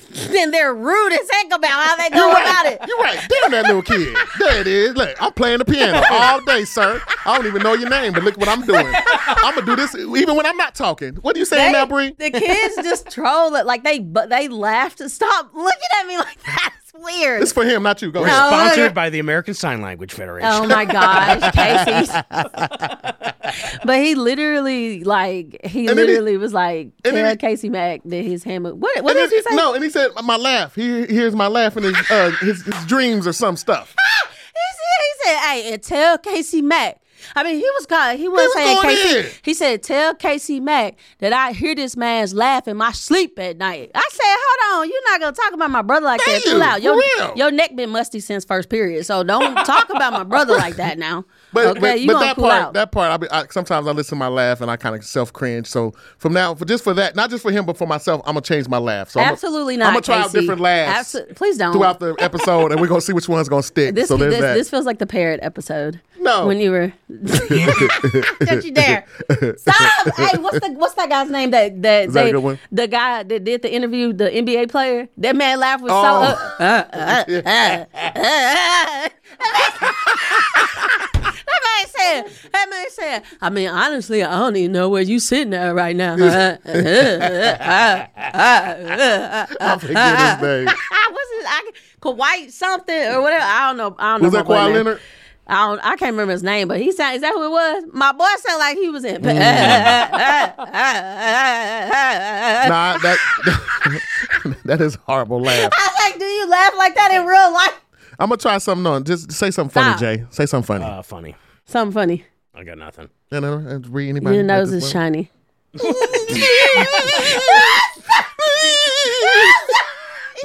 [0.30, 2.80] then they're rude as heck about how they go about it.
[2.86, 3.18] You're right.
[3.42, 4.16] Damn that little kid.
[4.38, 4.94] There it is.
[4.94, 7.00] Look, I'm playing the piano all day, sir.
[7.24, 8.86] I don't even know your name, but look what I'm doing.
[8.94, 11.16] I'm gonna do this even when I'm not talking.
[11.16, 12.10] What are you saying They- now, Bri?
[12.18, 14.98] the kids just troll it like they but they laughed.
[14.98, 16.74] To stop looking at me like that.
[16.98, 17.42] It's weird.
[17.42, 18.10] It's for him, not you.
[18.12, 18.26] Go No.
[18.26, 18.72] ahead.
[18.72, 20.48] Sponsored by the American Sign Language Federation.
[20.50, 22.24] Oh my gosh, KC.
[23.84, 28.00] but he literally, like, he And then he- literally was like, tell he- KC Mack
[28.04, 28.74] that his hammer.
[28.74, 29.56] What, what And did he say?
[29.56, 30.74] No, and he said my laugh.
[30.74, 33.94] He hears my laugh in his uh, his, his dreams or some stuff.
[34.56, 37.00] He said, he said, hey, and tell KC Mack.
[37.34, 39.24] I mean, he was called, he was was saying KC.
[39.24, 39.30] in.
[39.42, 43.56] He said, tell KC Mack that I hear this man's laugh in my sleep at
[43.56, 43.90] night.
[43.94, 46.58] I said, hold on, you're not gonna talk about my brother like that Thank you,
[46.58, 46.76] loud.
[46.76, 47.32] for Your, real.
[47.36, 50.98] your neck been musty since first period, so don't talk about my brother like that
[50.98, 51.24] now.
[51.52, 52.74] But okay, but, you but that cool part out.
[52.74, 55.02] that part I, be, I sometimes I listen to my laugh and I kind of
[55.06, 55.66] self cringe.
[55.66, 58.34] So from now for just for that, not just for him but for myself, I'm
[58.34, 59.08] gonna change my laugh.
[59.08, 59.86] So Absolutely I'm not.
[59.86, 61.72] I'm gonna try out different laughs Abso- please don't.
[61.72, 63.94] throughout the episode, and we're gonna see which one's gonna stick.
[63.94, 64.54] This, so there's this, that.
[64.54, 65.98] this feels like the parrot episode.
[66.26, 66.46] No.
[66.46, 69.06] When you were Don't you dare.
[69.56, 70.14] Stop.
[70.16, 72.58] hey, what's the what's that guy's name that that, Is that a they- good one?
[72.72, 75.08] the guy that did the interview, the NBA player?
[75.18, 76.02] That man laugh was Oh.
[76.02, 76.08] so
[76.64, 79.08] uh, uh, uh, uh, uh, uh.
[81.46, 85.20] That man said, that man said, I mean, honestly, I don't even know where you
[85.20, 86.14] sitting at right now.
[86.18, 86.56] I
[89.80, 90.66] forget his name.
[90.66, 93.44] What's his, I, Kawhi something or whatever.
[93.44, 93.94] I don't know.
[93.98, 94.38] I don't Was know.
[94.38, 94.98] that my boy Kawhi name.
[95.48, 95.48] Leonard?
[95.48, 95.78] I don't.
[95.80, 97.16] I can't remember his name, but he sound.
[97.16, 97.84] Is that who it was?
[97.92, 99.22] My boy sounded like he was in.
[99.22, 99.34] Mm.
[102.68, 103.18] Nah, that
[104.64, 105.72] that is horrible laugh.
[105.72, 107.80] I was like, do you laugh like that in real life?
[108.18, 109.04] I'm gonna try something on.
[109.04, 110.00] Just say something funny, Stop.
[110.00, 110.24] Jay.
[110.30, 110.84] Say something funny.
[110.84, 111.34] Uh, funny.
[111.64, 112.24] Something funny.
[112.54, 113.08] I got nothing.
[113.30, 114.36] you know, and read anybody.
[114.36, 115.30] Your nose is this shiny.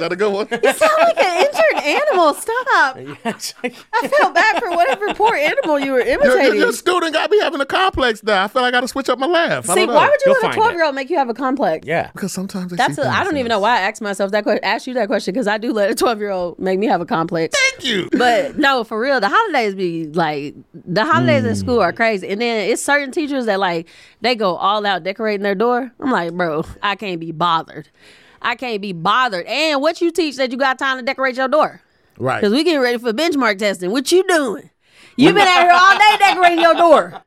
[0.02, 0.48] Is that a good one?
[0.50, 2.34] You sound like an injured animal.
[2.34, 2.96] Stop.
[3.24, 6.58] I felt bad for whatever poor animal you were Your, your, imitating.
[6.60, 8.44] your student got me having a complex now.
[8.44, 9.70] I feel like I got to switch up my laugh.
[9.70, 9.94] I See, don't know.
[9.94, 11.86] why would you You'll let a 12 year old make you have a complex?
[11.86, 12.10] yeah.
[12.12, 14.42] Because sometimes they That's see a, I don't even know why I asked myself that
[14.42, 14.64] question.
[14.64, 17.00] Ask you that question because I do let a 12 year old make me have
[17.00, 17.56] a complex.
[17.70, 18.08] Thank you.
[18.12, 22.28] But no, for real, the holidays be like the holidays in school are crazy.
[22.28, 23.88] And then it's certain teachers that like
[24.20, 25.92] they go all out decorating their door.
[26.00, 27.88] I'm like, bro, I can't be bothered.
[28.42, 29.46] I can't be bothered.
[29.46, 31.80] And what you teach that you got time to decorate your door?
[32.18, 32.40] Right.
[32.40, 33.90] Because we getting ready for benchmark testing.
[33.90, 34.70] What you doing?
[35.16, 37.22] you been out here all day decorating your door.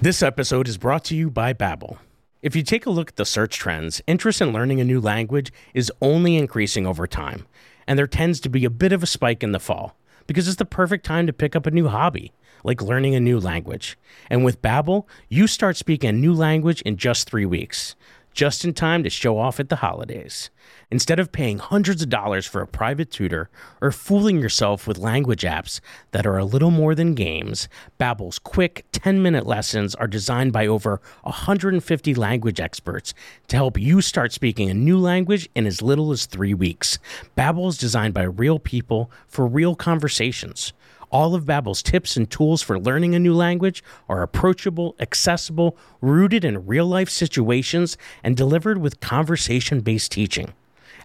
[0.00, 1.98] This episode is brought to you by Babbel.
[2.42, 5.50] If you take a look at the search trends, interest in learning a new language
[5.72, 7.46] is only increasing over time,
[7.86, 10.58] and there tends to be a bit of a spike in the fall because it's
[10.58, 13.96] the perfect time to pick up a new hobby, like learning a new language.
[14.28, 17.94] And with Babbel, you start speaking a new language in just 3 weeks,
[18.34, 20.50] just in time to show off at the holidays.
[20.90, 23.48] Instead of paying hundreds of dollars for a private tutor
[23.80, 27.68] or fooling yourself with language apps that are a little more than games,
[27.98, 33.14] Babbel's quick 10-minute lessons are designed by over 150 language experts
[33.48, 36.98] to help you start speaking a new language in as little as 3 weeks.
[37.36, 40.72] Babbel is designed by real people for real conversations.
[41.14, 46.44] All of Babbel's tips and tools for learning a new language are approachable, accessible, rooted
[46.44, 50.54] in real-life situations, and delivered with conversation-based teaching.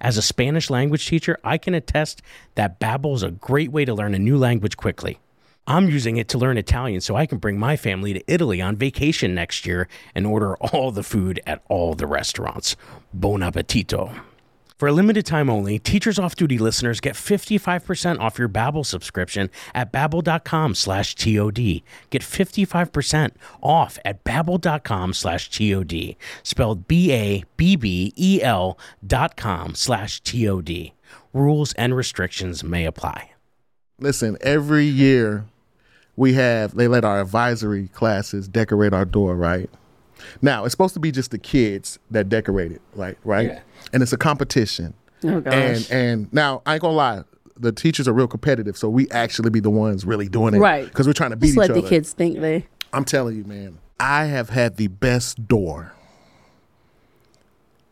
[0.01, 2.23] As a Spanish language teacher, I can attest
[2.55, 5.19] that Babbel is a great way to learn a new language quickly.
[5.67, 8.77] I'm using it to learn Italian so I can bring my family to Italy on
[8.77, 12.75] vacation next year and order all the food at all the restaurants.
[13.13, 14.19] Buon appetito.
[14.79, 19.49] For a limited time only, Teachers Off Duty listeners get 55% off your Babbel subscription
[19.75, 21.81] at babbel.com slash TOD.
[22.09, 26.15] Get 55% off at babbel.com slash TOD.
[26.43, 30.91] Spelled B-A-B-B-E-L dot com slash TOD.
[31.33, 33.31] Rules and restrictions may apply.
[33.99, 35.43] Listen, every year
[36.15, 39.69] we have they let our advisory classes decorate our door, right?
[40.41, 43.59] Now it's supposed to be just the kids that decorate it, like right?
[43.93, 44.93] And it's a competition.
[45.23, 45.53] Oh, gosh.
[45.53, 47.23] And and now I ain't gonna lie,
[47.57, 50.85] the teachers are real competitive, so we actually be the ones really doing it, Right.
[50.85, 51.81] Because we're trying to beat Just each let other.
[51.81, 52.65] the kids think they.
[52.93, 55.93] I'm telling you, man, I have had the best door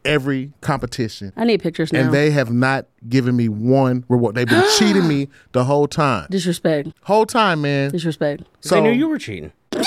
[0.05, 1.33] every competition.
[1.35, 1.99] I need pictures now.
[1.99, 4.35] And they have not given me one reward.
[4.35, 6.27] They've been cheating me the whole time.
[6.31, 6.89] Disrespect.
[7.03, 7.91] Whole time, man.
[7.91, 8.43] Disrespect.
[8.61, 9.51] So I knew you were cheating.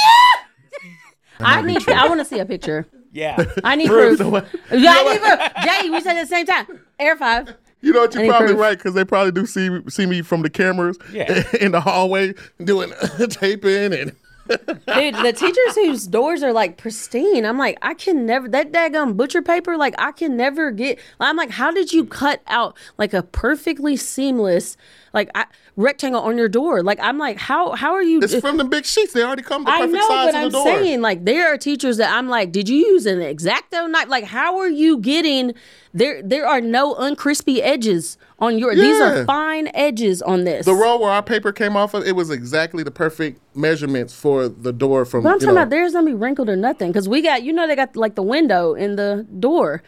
[1.43, 1.89] I need.
[1.89, 2.87] I want to see a picture.
[3.13, 3.45] Yeah.
[3.65, 4.19] I need Proof.
[4.19, 4.45] proof.
[4.73, 5.65] Yeah, I need proof.
[5.65, 6.67] Jay, we said at the same time.
[6.99, 7.55] Air five.
[7.81, 8.15] You know what?
[8.15, 8.59] You're probably proof?
[8.61, 11.43] right because they probably do see see me from the cameras Yeah.
[11.61, 12.93] in the hallway doing
[13.31, 14.13] taping and
[14.49, 19.17] Dude, the teachers whose doors are like pristine, I'm like, I can never that daggum
[19.17, 23.15] butcher paper, like I can never get I'm like, how did you cut out like
[23.15, 24.77] a perfectly seamless
[25.13, 25.47] like I,
[25.77, 26.83] rectangle on your door?
[26.83, 29.13] Like I'm like, how how are you it's from the big sheets.
[29.13, 30.65] They already come the I perfect know, size but I'm door.
[30.65, 34.09] saying like there are teachers that I'm like, did you use an X-Acto knife?
[34.09, 35.55] Like, how are you getting
[35.93, 36.23] there?
[36.23, 38.75] There are no uncrispy edges on your.
[38.75, 40.67] These are fine edges on this.
[40.67, 44.49] the roll where our paper came off of, it was exactly the perfect measurements for
[44.49, 45.23] the door from.
[45.23, 47.53] But I'm talking know, about there's gonna be wrinkled or nothing because we got you
[47.53, 49.83] know they got like the window in the door.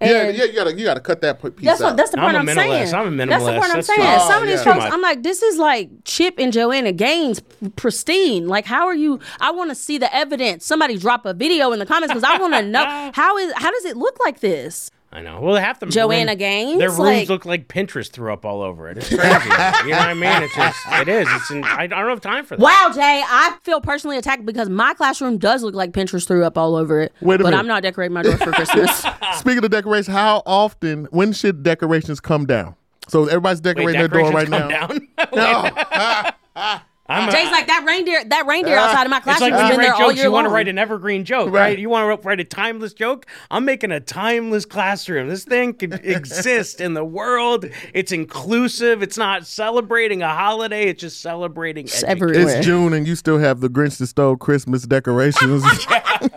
[0.00, 1.84] Yeah, And yeah, you gotta you gotta cut that p- piece That's out.
[1.86, 1.96] what.
[1.96, 2.90] That's the I'm point a I'm, minimalist.
[2.90, 2.94] saying.
[2.94, 3.58] I'm a That's the minimalist.
[3.58, 4.00] point I'm That's saying.
[4.20, 4.74] too- Some of these yeah.
[4.74, 7.40] folks, I'm like, this is like Chip and Joanna Gaines
[7.76, 8.48] pristine.
[8.48, 9.20] Like, how are you?
[9.40, 10.64] I want to see the evidence.
[10.66, 13.70] Somebody drop a video in the comments because I want to know how is how
[13.70, 14.90] does it look like this?
[15.16, 15.40] I know.
[15.40, 18.60] Well, half the Joanna room- Gaines, Their rooms like- look like Pinterest threw up all
[18.60, 18.98] over it.
[18.98, 19.22] It's crazy.
[19.22, 20.42] you know what I mean?
[20.42, 21.26] It's just, it is.
[21.30, 21.50] It's.
[21.50, 22.62] In, I, I don't have time for that.
[22.62, 26.58] Wow, Jay, I feel personally attacked because my classroom does look like Pinterest threw up
[26.58, 27.14] all over it.
[27.22, 27.58] Wait a but minute.
[27.60, 29.06] I'm not decorating my door for Christmas.
[29.38, 31.06] Speaking of decorations, how often?
[31.06, 32.74] When should decorations come down?
[33.08, 35.24] So everybody's Wait, decorating their door right decorations now.
[35.24, 36.80] come down.
[37.08, 38.24] I'm a- like that reindeer.
[38.24, 40.00] That reindeer uh, outside of my It's classroom like has when been you there write
[40.02, 41.60] all jokes, year you want to write an evergreen joke, Right.
[41.60, 41.78] right?
[41.78, 43.26] You want to write a timeless joke.
[43.50, 45.28] I'm making a timeless classroom.
[45.28, 47.66] This thing can exist in the world.
[47.94, 49.02] It's inclusive.
[49.02, 50.88] It's not celebrating a holiday.
[50.88, 52.08] It's just celebrating education.
[52.08, 52.56] everywhere.
[52.58, 55.62] It's June and you still have the Grinch that stole Christmas decorations.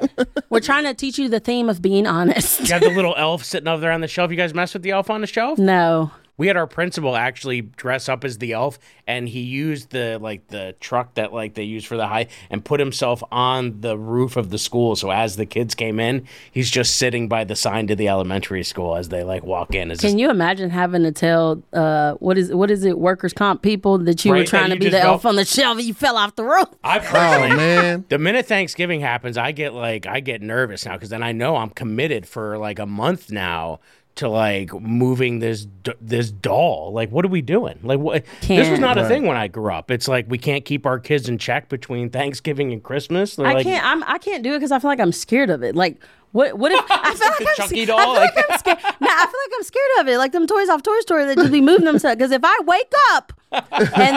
[0.49, 2.60] We're trying to teach you the theme of being honest.
[2.62, 4.32] You have the little elf sitting over there on the shelf.
[4.32, 5.58] You guys mess with the elf on the shelf?
[5.60, 6.12] No.
[6.39, 10.47] We had our principal actually dress up as the elf, and he used the like
[10.47, 14.38] the truck that like they use for the high, and put himself on the roof
[14.38, 14.95] of the school.
[14.95, 18.63] So as the kids came in, he's just sitting by the sign to the elementary
[18.63, 19.91] school as they like walk in.
[19.91, 23.34] It's Can just, you imagine having to tell uh what is what is it workers
[23.34, 25.43] comp people that you Right, were that trying to be the go- elf on the
[25.43, 26.69] shelf and you fell off the roof?
[26.86, 28.06] I oh personally, man.
[28.08, 31.58] the minute Thanksgiving happens, I get like I get nervous now because then I know
[31.58, 33.82] I'm committed for like a month now
[34.15, 35.67] to like moving this
[36.02, 36.91] this doll.
[36.93, 37.80] Like, what are we doing?
[37.84, 38.26] Like, what?
[38.41, 38.82] This was Can't.
[38.82, 39.08] not a Right.
[39.08, 39.91] thing when I grew up.
[39.91, 43.36] It's like we can't keep our kids in check between Thanksgiving and Christmas.
[43.38, 43.86] They're I like, can't.
[43.86, 44.04] I'm.
[44.04, 45.74] I can't do it because I feel like I'm scared of it.
[45.76, 46.58] Like, what?
[46.58, 48.78] What if I feel like I'm Chucky sca- doll, I feel like, I'm scared.
[49.00, 50.17] No, I feel like I'm scared of it.
[50.17, 52.17] Like them toys off Toy Story that just be moving themselves.
[52.17, 53.63] Because if I wake up and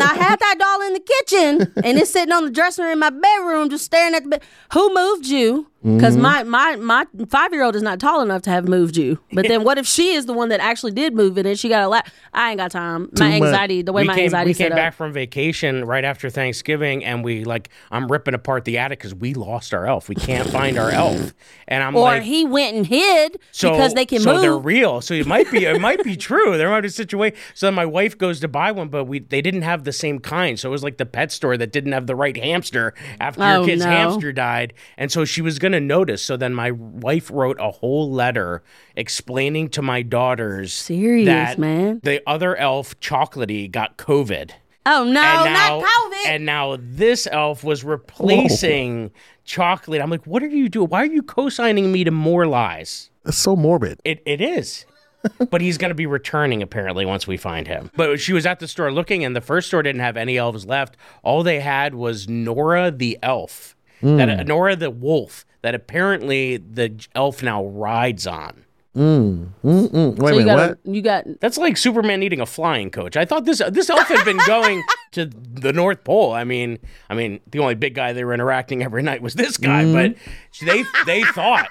[0.00, 3.10] I have that doll in the kitchen and it's sitting on the dresser in my
[3.10, 5.68] bedroom, just staring at the bed, who moved you?
[5.82, 6.22] Because mm-hmm.
[6.22, 9.18] my my my five year old is not tall enough to have moved you.
[9.32, 11.68] But then what if she is the one that actually did move it and she
[11.68, 12.08] got a lap?
[12.32, 13.10] I ain't got time.
[13.18, 13.48] My much.
[13.48, 14.76] anxiety, the way we my came, anxiety we set came up.
[14.76, 19.12] back from vacation right after Thanksgiving, and we like I'm ripping apart the attic because
[19.12, 20.08] we lost our elf.
[20.08, 21.34] We can't find our elf,
[21.66, 22.00] and I'm like.
[22.00, 24.36] or like, he went and hid so, because they can so move.
[24.36, 25.00] So they're real.
[25.00, 26.56] So it might be it might be true.
[26.56, 27.36] There might be a situation.
[27.54, 30.20] So then my wife goes to buy one, but we they didn't have the same
[30.20, 30.60] kind.
[30.60, 33.56] So it was like the pet store that didn't have the right hamster after Oh,
[33.56, 33.90] your kid's no.
[33.90, 36.22] hamster died, and so she was gonna notice.
[36.22, 38.62] So then my wife wrote a whole letter
[38.96, 42.00] explaining to my daughters Serious, that man.
[42.02, 44.52] the other elf, Chocolatey, got COVID.
[44.84, 46.26] Oh no, now, not COVID.
[46.26, 49.12] And now this elf was replacing
[49.44, 50.00] chocolate.
[50.00, 50.88] I'm like, what are you doing?
[50.88, 53.10] Why are you co-signing me to more lies?
[53.24, 54.00] That's so morbid.
[54.04, 54.84] It it is.
[55.50, 57.90] but he's going to be returning apparently once we find him.
[57.96, 60.66] But she was at the store looking, and the first store didn't have any elves
[60.66, 60.96] left.
[61.22, 64.16] All they had was Nora the elf, hmm.
[64.16, 68.64] that uh, Nora the wolf, that apparently the elf now rides on.
[68.94, 70.78] Mm, wait so a you minute, got what?
[70.94, 73.16] you got That's like Superman needing a flying coach.
[73.16, 76.32] I thought this this elf had been going to the North Pole.
[76.34, 79.56] I mean, I mean, the only big guy they were interacting every night was this
[79.56, 80.14] guy, but
[80.60, 81.68] they they thought,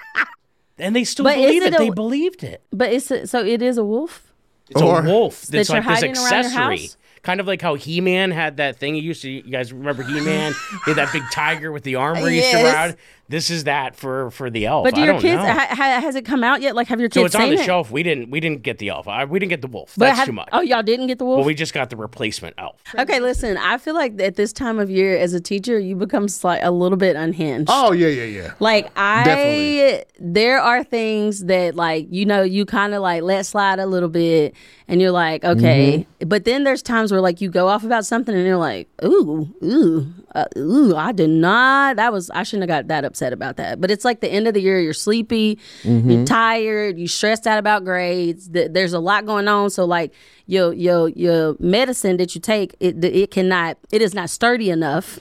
[0.80, 1.78] and they still But believe it it.
[1.78, 2.64] They believed it.
[2.74, 4.34] but it's a, so it is a wolf.
[4.70, 6.40] It's Or- a wolf that's you're like this hiding around your
[6.72, 6.90] accessory.
[7.22, 8.96] Kind of like how He Man had that thing.
[8.96, 9.30] He used to.
[9.30, 10.54] You guys remember He Man?
[10.86, 12.74] he had that big tiger with the armor he used to Yes.
[12.74, 12.98] ride.
[13.32, 14.84] This is that for for the elf.
[14.84, 16.76] But do I your don't kids ha, ha, has it come out yet?
[16.76, 17.66] Like have your kids so it's on the it?
[17.66, 17.90] shelf.
[17.90, 19.08] We didn't we didn't get the elf.
[19.08, 19.94] I, we didn't get the wolf.
[19.98, 20.50] But That's have- too much.
[20.52, 21.40] Oh, y'all didn't get the wolf.
[21.40, 22.82] But we just got the replacement elf.
[23.00, 23.58] okay, listen.
[23.58, 26.72] I feel like at this time of year, as a teacher, you become slight, a
[26.72, 27.70] little bit unhinged.
[27.74, 28.54] Oh yeah, yeah, yeah.
[28.60, 30.04] Like I, Definitely.
[30.20, 34.10] there are things that like you know you kind of like let slide a little
[34.10, 34.54] bit,
[34.90, 36.28] and you're like okay, Mm-hmm.
[36.28, 39.48] but then there's times where like you go off about something and you're like ooh
[39.64, 43.58] ooh uh, ooh I did not that was I shouldn't have got that upset about
[43.58, 43.80] that.
[43.80, 46.10] But it's like the end of the year, you're sleepy, Mm-hmm.
[46.10, 48.50] you're tired, you're stressed out about grades.
[48.50, 50.14] Th- There's a lot going on, so like
[50.48, 55.20] your your your medicine that you take it it cannot it is not sturdy enough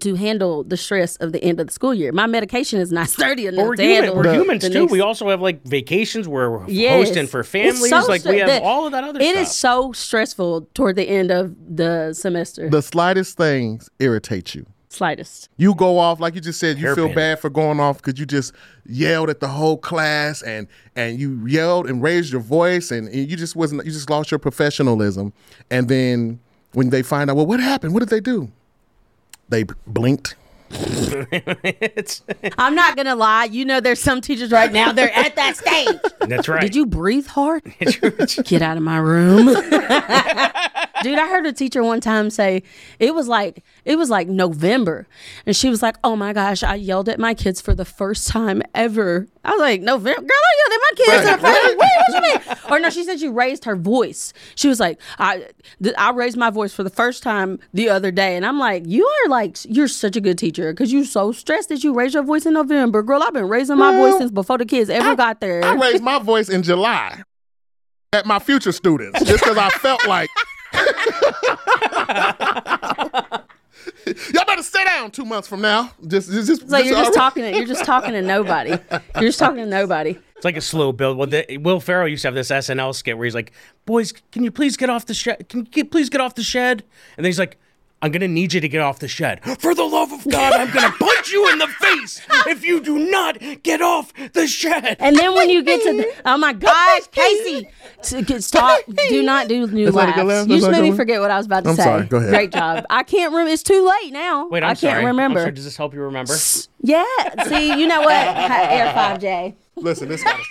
[0.00, 2.10] to handle the stress of the end of the school year.
[2.10, 4.80] My medication is not sturdy enough we're, to human, handle we're the humans too.
[4.80, 7.06] next- We also have like vacations where we're Yes.
[7.06, 7.88] hosting for families.
[7.90, 9.42] so like we have the- all of that other It stuff.
[9.46, 12.68] is so stressful toward the end of the semester.
[12.68, 14.66] The slightest things irritate you.
[14.96, 15.50] Slightest.
[15.58, 16.78] You go off like you just said.
[16.78, 17.14] You feel Hairpin.
[17.14, 18.54] bad for going off because you just
[18.86, 23.30] yelled at the whole class and and you yelled and raised your voice and, and
[23.30, 23.84] you just wasn't.
[23.84, 25.34] You just lost your professionalism.
[25.70, 26.40] And then
[26.72, 27.92] when they find out, well, what happened?
[27.92, 28.50] What did they do?
[29.50, 30.34] They blinked.
[30.70, 32.22] It's-
[32.58, 33.44] I'm not gonna lie.
[33.44, 34.92] You know, there's some teachers right now.
[34.92, 35.96] They're at that stage.
[36.28, 36.60] that's right.
[36.60, 37.62] Did you breathe hard?
[38.44, 39.46] Get out of my room.
[41.02, 42.62] Dude, I heard a teacher one time say
[42.98, 45.06] it was like it was like November.
[45.44, 48.28] And she was like, Oh my gosh, I yelled at my kids for the first
[48.28, 49.28] time ever.
[49.46, 51.40] I was like, November girl, I yelled at my kids Right.
[51.40, 52.40] for the Wait, what you mean?
[52.70, 54.32] Or no, she said she raised her voice.
[54.56, 55.46] She was like, I
[55.82, 58.36] th- I raised my voice for the first time the other day.
[58.36, 61.68] And I'm like, You are like you're such a good teacher because you're so stressed
[61.68, 63.02] that you raised your voice in November.
[63.02, 65.64] Girl, I've been raising my voice since before the kids ever got there.
[65.64, 67.22] I raised my voice in July
[68.12, 70.28] at my future students just because I felt like.
[74.34, 75.92] Y'all better sit down two months from now.
[76.06, 78.70] Just, just, just So you're just already- talking to you're just talking to nobody.
[78.70, 80.18] You're just talking to nobody.
[80.36, 81.16] It's like a slow build.
[81.16, 83.52] Well, the, Will Ferrell used to have this SNL skit where he's like,
[83.86, 85.48] "Boys, can you please get off the shed?
[85.48, 86.82] Can you please get off the shed?"
[87.16, 87.58] And then he's like,
[88.02, 89.42] I'm gonna need you to get off the shed.
[89.60, 92.98] For the love of God, I'm gonna punch you in the face if you do
[93.10, 94.96] not get off the shed.
[95.00, 97.66] And then when you get to the, oh my gosh, KC,
[98.00, 98.80] S- get- stop!
[99.08, 100.46] Do not do new Let's let it go, laughs.
[100.46, 101.82] let's You just made me forget what I was about to I'm say.
[101.84, 102.30] sorry, go ahead.
[102.30, 102.84] Great job.
[102.90, 103.50] I can't remember.
[103.50, 104.46] It's too late now.
[104.48, 105.00] Wait, I'm I can't sorry.
[105.00, 105.40] I'm remember.
[105.40, 105.52] sorry.
[105.52, 106.34] Does this help you remember?
[106.82, 107.04] Yeah.
[107.44, 108.12] See, you know what?
[108.12, 109.56] Air five J.
[109.76, 110.42] Listen, this gotta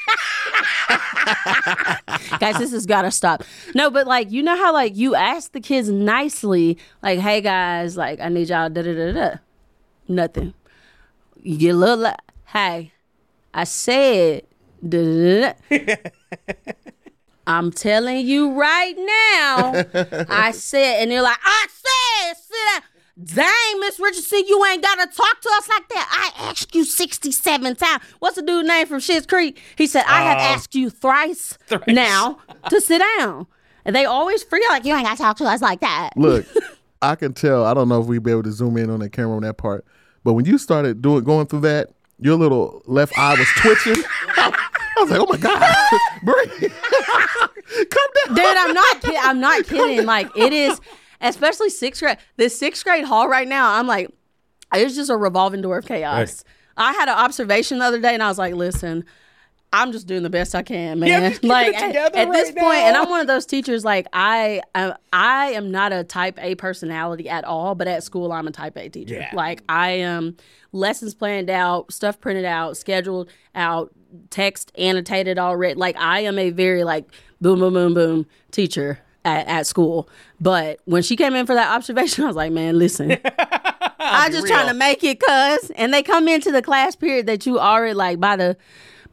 [2.39, 3.43] guys this has got to stop.
[3.73, 7.97] No but like you know how like you ask the kids nicely like hey guys
[7.97, 9.36] like i need y'all da da da da
[10.07, 10.53] nothing.
[11.41, 12.91] You get a little like hey
[13.53, 14.43] i said
[14.88, 16.53] da da da da.
[17.47, 19.86] i'm telling you right now
[20.30, 21.84] i said and they're like i said sit down
[23.24, 26.34] Dang, Miss Richardson, you ain't gotta talk to us like that.
[26.38, 28.03] I asked you 67 times.
[28.20, 29.57] What's the dude name from Schitt's Creek?
[29.78, 30.41] He said, I have oh.
[30.41, 31.84] asked you thrice, Thrice.
[31.88, 32.39] now
[32.70, 33.47] to sit down.
[33.86, 36.11] And they always forget, like, you ain't gotta talk to us like that.
[36.18, 36.45] look.
[37.01, 37.66] I can tell.
[37.66, 39.57] I don't know if we'd be able to zoom in on the camera on that
[39.57, 39.86] part,
[40.24, 41.89] but when you started doing going through that,
[42.20, 44.03] your little left eye was twitching.
[44.38, 45.76] I was like, "Oh my god,
[46.24, 46.72] breathe,
[47.91, 49.20] calm down." Dude, I'm not kidding.
[49.22, 50.05] I'm not kidding.
[50.05, 50.80] Like, it is,
[51.22, 52.18] especially sixth grade.
[52.38, 54.09] The sixth grade hall right now, I'm like,
[54.74, 56.43] it's just a revolving door of chaos.
[56.78, 59.05] I had an observation the other day and I was like, listen,
[59.72, 61.34] I'm just doing the best I can, man.
[61.34, 62.95] Yeah, like at, at this right point, and.
[62.95, 63.84] I'm one of those teachers.
[63.84, 68.32] Like I, I, I am not a Type A personality at all, but at school
[68.32, 69.16] I'm a Type A teacher.
[69.16, 69.32] Yeah.
[69.34, 70.38] Like I am
[70.72, 73.91] lessons planned out, stuff printed out, scheduled out,
[74.30, 75.76] text annotated already.
[75.76, 77.09] Like I am a very like
[77.41, 80.07] boom, boom, boom, boom teacher at, at school.
[80.39, 83.17] But when she came in for that observation, I was like, man, listen.
[83.99, 85.71] I'm just trying to make it, cuz.
[85.76, 88.55] And they come into the class period that you already like by the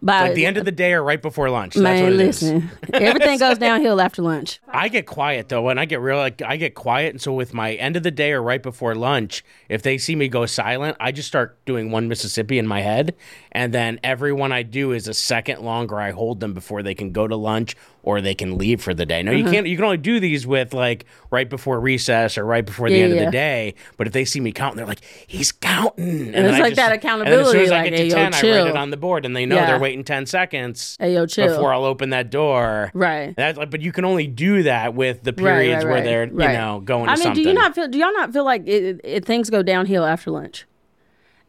[0.02, 1.74] by Like the end of the day or right before lunch.
[1.74, 2.02] That's man.
[2.02, 2.42] what it is.
[2.42, 4.60] listen, everything goes downhill after lunch.
[4.68, 6.16] I get quiet though, and I get real.
[6.16, 8.94] Like I get quiet, and so with my end of the day or right before
[8.96, 12.80] lunch, if they see me go silent, I just start doing one Mississippi in my
[12.80, 13.14] head,
[13.52, 16.00] and then every one I do is a second longer.
[16.00, 19.06] I hold them before they can go to lunch or they can leave for the
[19.06, 19.22] day.
[19.22, 19.52] No, you Uh-huh.
[19.52, 19.66] can't.
[19.66, 23.04] You can only do these with like right before recess or right before the Yeah,
[23.04, 23.74] end of the day.
[23.96, 26.92] But if they see me counting, they're like, "He's counting," and, it's I like that
[26.92, 27.38] accountability.
[27.38, 29.24] And as soon as I like, get to ten, I write it on the board,
[29.24, 29.66] and they know Yeah.
[29.66, 31.48] they're waiting ten seconds Hey, yo, chill.
[31.48, 32.90] before I'll open that door.
[32.94, 33.34] Right.
[33.36, 36.04] That's like, but you can only do that with the Right, periods right, where right,
[36.04, 36.52] they're right.
[36.52, 37.42] you know going to I mean, something.
[37.42, 37.88] do you not feel?
[37.88, 40.66] Do y'all not feel like it, it- things go downhill after lunch?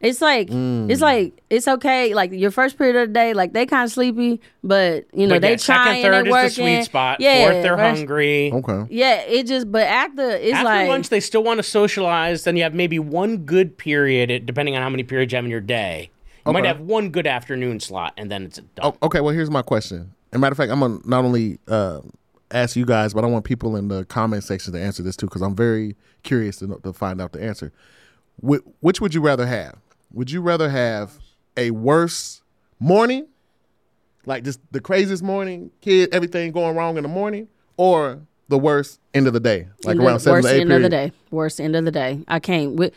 [0.04, 0.90] It's like Mm.
[0.90, 2.14] it's like it's okay.
[2.14, 5.36] Like your first period of the day, like they kind of sleepy, but you know
[5.36, 7.20] But they yeah, trying, second, third they is the sweet spot.
[7.20, 8.52] Yeah, Fourth, they're first- hungry.
[8.52, 8.86] Okay.
[8.90, 12.44] Yeah, it just but after it's After like lunch, they still want to socialize.
[12.44, 15.50] Then you have maybe one good period, depending on how many periods you have in
[15.50, 16.10] your day.
[16.46, 18.92] You might have one good afternoon slot, and then it's done.
[19.00, 19.20] Oh, okay.
[19.22, 20.12] Well, here's my question.
[20.32, 22.00] As a matter of fact, I'm gonna not only uh,
[22.50, 25.24] ask you guys, but I want people in the comment section to answer this too,
[25.26, 27.72] because I'm very curious to, know, to find out the answer.
[28.46, 29.76] Wh- which would you rather have?
[30.14, 31.18] Would you rather have
[31.56, 32.42] a worse
[32.78, 33.26] morning,
[34.26, 39.00] like just the craziest morning, kid, everything going wrong in the morning, or the worst
[39.12, 41.12] end of the day, like around seven worst to eight end of the day.
[41.30, 42.20] Worst end of the day.
[42.28, 42.76] I can't.
[42.76, 42.92] wi-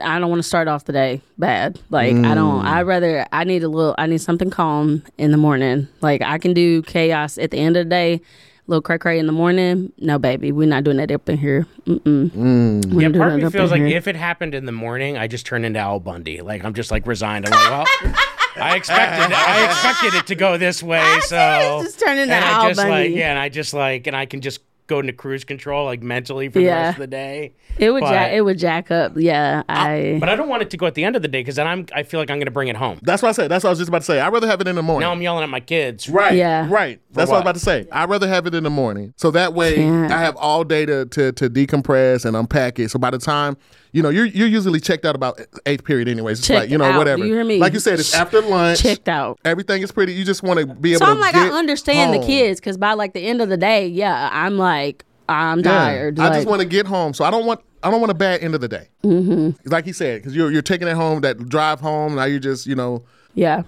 [0.00, 1.78] I don't want to start off the day bad.
[1.90, 2.62] Like I don't.
[2.62, 2.64] Mm.
[2.64, 3.26] I rather.
[3.32, 3.94] I need a little.
[3.98, 5.88] I need something calm in the morning.
[6.00, 8.20] Like I can do chaos at the end of the day.
[8.66, 9.92] Little cray cray in the morning.
[9.98, 11.66] No, baby, we're not doing that up in here.
[11.86, 12.30] Mm-mm.
[12.30, 12.86] Mm.
[12.94, 13.96] We're Yeah, not part of me feels like here.
[13.96, 16.40] if it happened in the morning, I just turn into Al Bundy.
[16.40, 17.44] Like I'm just like resigned.
[17.46, 17.70] I'm like,
[18.04, 18.14] well,
[18.56, 22.48] I expected, I expected it to go this way, so just turn into and I
[22.62, 23.08] Al just like, Bundy.
[23.10, 26.48] yeah, and I just like, and I can just go into cruise control like mentally
[26.48, 27.54] for the rest of the day.
[27.78, 28.32] it would but- jack.
[28.32, 29.12] It would jack up.
[29.16, 30.18] Yeah, I.
[30.20, 31.66] But I don't want it to go at the end of the day because then
[31.66, 32.98] I'm, I feel like I'm going to bring it home.
[33.02, 33.50] That's what I said.
[33.50, 34.20] That's what I was just about to say.
[34.20, 35.06] I'd rather have it in the morning.
[35.06, 36.08] Now I'm yelling at my kids.
[36.08, 36.34] Right.
[36.34, 36.68] Yeah.
[36.70, 37.00] Right.
[37.12, 37.86] That's what I was about to say.
[37.92, 39.14] I'd rather have it in the morning.
[39.16, 40.12] So that way Can't.
[40.12, 42.90] I have all day to, to, to decompress and unpack it.
[42.90, 43.56] So by the time,
[43.94, 46.40] you know, you're you're usually checked out about eighth period anyways.
[46.40, 46.98] It's Checked like, you know, out.
[46.98, 47.24] whatever.
[47.24, 47.58] You hear me?
[47.60, 48.80] Like you said, it's after lunch.
[48.82, 49.38] checked out.
[49.44, 50.14] Everything is pretty.
[50.14, 52.94] You just want to be able So I'm like, I understand the kids because by
[52.94, 55.64] like the end of the day, yeah, I'm like, I'm Yeah.
[55.70, 56.18] tired.
[56.18, 57.14] I like, just want to get home.
[57.14, 58.88] So I don't want I don't want a bad end of the day.
[59.04, 59.70] Mm-hmm.
[59.70, 61.20] Like he said, because you're you're taking it home.
[61.20, 62.16] That drive home.
[62.16, 63.62] Now you're just you know Yeah.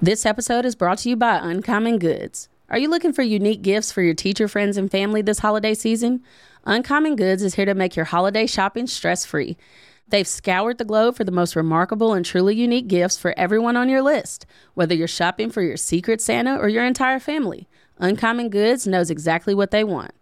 [0.00, 2.48] This episode is brought to you by Uncommon Goods.
[2.70, 6.22] Are you looking for unique gifts for your teacher friends and family this holiday season?
[6.68, 9.56] Uncommon Goods is here to make your holiday shopping stress free.
[10.08, 13.88] They've scoured the globe for the most remarkable and truly unique gifts for everyone on
[13.88, 14.44] your list,
[14.74, 17.70] whether you're shopping for your secret Santa or your entire family.
[17.96, 20.12] Uncommon Goods knows exactly what they want.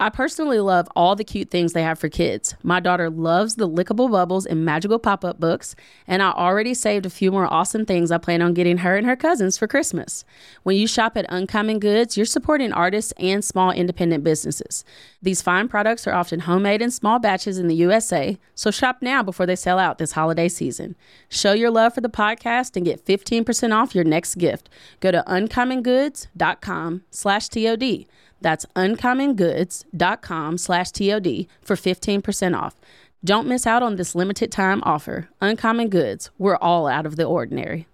[0.00, 2.54] I personally love all the cute things they have for kids.
[2.62, 5.76] My daughter loves the lickable bubbles and magical pop up books,
[6.06, 9.06] and I already saved a few more awesome things I plan on getting her and
[9.06, 10.24] her cousins for Christmas.
[10.62, 14.86] When you shop at Uncommon Goods, you're supporting artists and small independent businesses.
[15.20, 19.22] These fine products are often homemade in small batches in the USA, so shop now
[19.22, 20.96] before they sell out this holiday season.
[21.28, 24.70] Show your love for the podcast and get 15% off your next gift.
[25.00, 28.06] Go to uncommongoods.com slash TOD.
[28.40, 32.74] That's uncommongoods.com slash TOD for 15% off.
[33.22, 35.28] Don't miss out on this limited time offer.
[35.40, 37.86] Uncommon Goods, we're all out of the ordinary.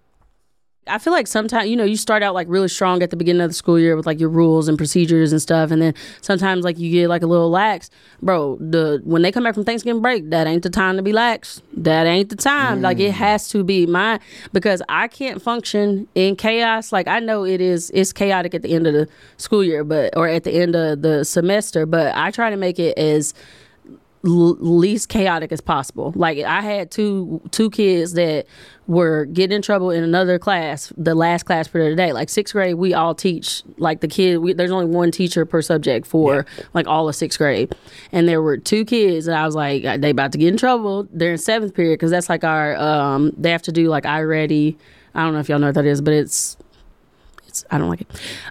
[0.89, 3.41] I feel like sometimes, you know, you start out like really strong at the beginning
[3.41, 5.71] of the school year with like your rules and procedures and stuff.
[5.71, 7.89] And then sometimes like you get like a little lax.
[8.21, 11.13] Bro, the when they come back from Thanksgiving break, that ain't the time to be
[11.13, 11.61] lax.
[11.75, 12.81] That ain't the time.
[12.81, 14.19] Like it has to be my
[14.53, 16.91] because I can't function in chaos.
[16.91, 19.07] Like I know it is it's chaotic at the end of the
[19.37, 22.79] school year, but or at the end of the semester, but I try to make
[22.79, 23.33] it as
[24.25, 26.13] l- least chaotic as possible.
[26.15, 28.45] Like I had two two kids that
[28.87, 32.13] were getting in trouble in another class, the last class of the day.
[32.13, 34.37] Like sixth grade, we all teach like the kid.
[34.37, 37.75] We, there's only one teacher per subject for like all of sixth grade,
[38.11, 41.07] and there were two kids, and I was like, they about to get in trouble.
[41.11, 44.77] They're in seventh period because that's like our um they have to do like i-Ready.
[45.15, 46.57] I don't know if y'all know what that is, but it's
[47.57, 48.07] it's I don't like it.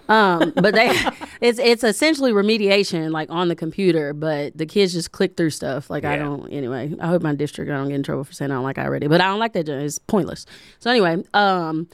[0.09, 0.89] Um, but they
[1.41, 5.89] it's it's essentially remediation like on the computer, but the kids just click through stuff.
[5.89, 6.93] Like I don't anyway.
[6.99, 9.07] I hope my district I don't get in trouble for saying I don't like i-Ready.
[9.07, 9.67] But I don't like that.
[9.69, 10.45] It's pointless.
[10.79, 11.87] So anyway, um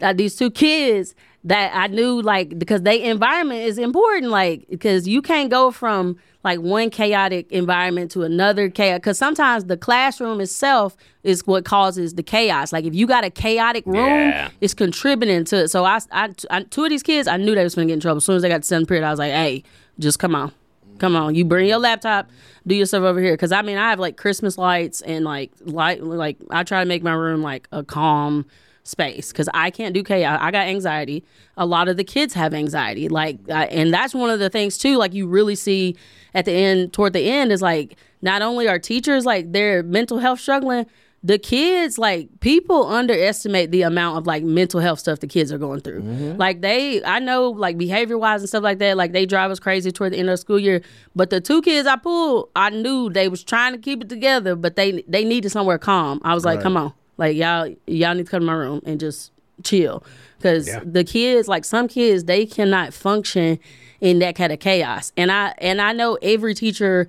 [0.00, 5.06] uh, these two kids that I knew like because they environment is important like because
[5.06, 10.40] you can't go from like one chaotic environment to another chaos because sometimes the classroom
[10.40, 12.72] itself is what causes the chaos.
[12.72, 14.50] Like if you got a chaotic room Yeah.
[14.60, 15.68] it's contributing to it.
[15.68, 18.00] So I, I, I two of these kids I knew they was gonna get in
[18.00, 18.18] trouble.
[18.18, 19.64] As soon as they got to seventh period I was like hey
[19.98, 20.52] just come on.
[20.98, 21.34] Come on.
[21.34, 22.28] You bring your laptop
[22.66, 23.32] do your stuff over here.
[23.34, 26.86] Because I mean I have like Christmas lights and like light like I try to
[26.88, 28.44] make my room like a calm
[28.84, 30.38] space because I can't do chaos.
[30.40, 31.24] I got anxiety.
[31.56, 33.08] A lot of the kids have anxiety.
[33.08, 34.96] Like, I, and that's one of the things too.
[34.96, 35.96] Like, you really see
[36.34, 40.18] at the end, toward the end, is like not only are teachers like their mental
[40.18, 40.86] health struggling.
[41.26, 45.56] The kids, like people underestimate the amount of like mental health stuff the kids are
[45.56, 46.02] going through.
[46.02, 46.36] Mm-hmm.
[46.36, 48.98] Like they, I know, like behavior wise and stuff like that.
[48.98, 50.82] Like they drive us crazy toward the end of the school year.
[51.16, 54.54] But the two kids I pulled, I knew they was trying to keep it together,
[54.54, 56.20] but they they needed somewhere calm.
[56.24, 58.98] I was like, come on, like y'all y'all need to come to my room and
[59.00, 60.04] just chill.
[60.38, 63.58] Because the kids like some kids they cannot function
[64.00, 65.12] in that kind of chaos.
[65.16, 67.08] And i and i know every teacher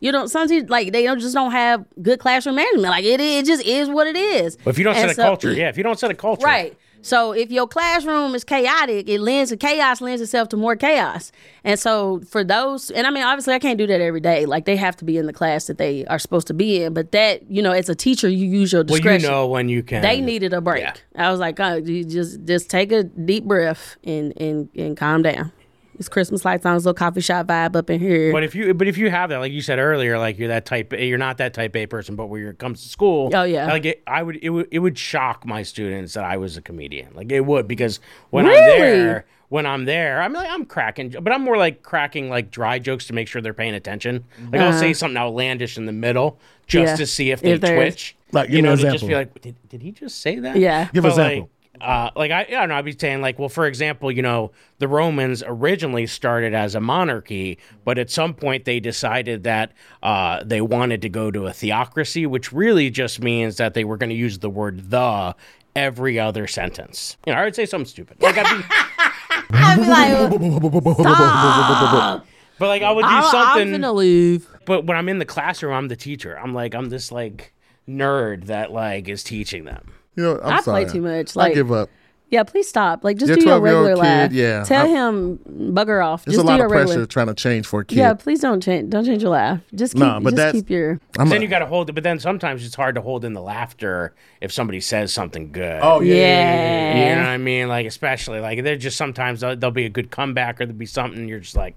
[0.00, 2.90] you know some teachers like they don't just don't have good classroom management.
[2.90, 4.56] Like it, it just is what it is.
[4.56, 6.44] But if you don't And set a culture, yeah, if you don't set a culture,
[6.44, 6.76] Right.
[7.02, 11.30] So if your classroom is chaotic, it lends chaos lends itself to more chaos.
[11.64, 14.46] And so for those, and I mean, obviously, I can't do that every day.
[14.46, 16.94] Like they have to be in the class that they are supposed to be in.
[16.94, 19.28] But that, you know, as a teacher, you use your discretion.
[19.30, 20.02] Well, you know when you can.
[20.02, 20.82] they needed a break.
[20.82, 20.94] Yeah.
[21.16, 25.22] I was like, oh, you just just take a deep breath and and and calm
[25.22, 25.52] down.
[25.98, 28.32] It's Christmas lights on, it's a little coffee shop vibe up in here.
[28.32, 30.66] But if you, but if you have that, like you said earlier, like you're that
[30.66, 32.16] type, you're not that type A person.
[32.16, 33.66] But when it comes to school, Oh, yeah.
[33.66, 36.62] like it, I would, it would, it would shock my students that I was a
[36.62, 37.14] comedian.
[37.14, 38.58] Like it would because when Really?
[38.58, 42.50] I'm there, when I'm there, I'm like I'm cracking, but I'm more like cracking like
[42.50, 44.24] dry jokes to make sure they're paying attention.
[44.52, 46.90] Like I'll say something outlandish in the middle just Uh-huh.
[46.92, 46.96] Yeah.
[46.96, 48.16] to see if they If twitch.
[48.32, 50.56] Like, give you know, an to just be like, did, did he just say that?
[50.56, 50.88] Yeah.
[50.92, 51.50] Give an But, like, example.
[51.80, 52.76] Uh, like I, I don't know.
[52.76, 56.80] I'd be saying like, well, for example, you know, the Romans originally started as a
[56.80, 59.72] monarchy, but at some point they decided that
[60.02, 63.96] uh, they wanted to go to a theocracy, which really just means that they were
[63.96, 65.34] going to use the word "the"
[65.74, 67.16] every other sentence.
[67.26, 68.20] You know, I would say something stupid.
[68.20, 68.64] Like I'd be,
[69.50, 72.26] I'd be like, stop.
[72.58, 74.48] but like I would do I, I'm gonna leave.
[74.64, 76.38] But when I'm in the classroom, I'm the teacher.
[76.38, 77.52] I'm like, I'm this like
[77.88, 79.92] nerd that like is teaching them.
[80.16, 80.84] You know, I'm I sorry.
[80.84, 81.36] play too much.
[81.36, 81.90] I Like, give up.
[82.30, 83.04] yeah, please stop.
[83.04, 84.30] Like, just Your do your regular laugh.
[84.30, 84.64] kid, yeah.
[84.64, 86.24] Tell I'm- him bugger off.
[86.24, 87.06] There's just a lot do of pressure regular.
[87.06, 87.98] trying to change for a kid.
[87.98, 88.90] Yeah, please don't change.
[88.90, 89.60] Don't change your laugh.
[89.74, 90.00] Just keep.
[90.00, 90.98] Nah, but just that's- keep your.
[91.18, 93.24] I'm then a- you got to hold it, but then sometimes it's hard to hold
[93.24, 95.80] in the laughter if somebody says something good.
[95.82, 96.20] oh yeah, Yeah.
[96.24, 97.08] yeah, yeah, yeah.
[97.10, 97.68] You know what I mean?
[97.68, 100.86] Like, especially, like, there's just sometimes there'll, there'll be a good comeback or there'll be
[100.86, 101.76] something you're just like,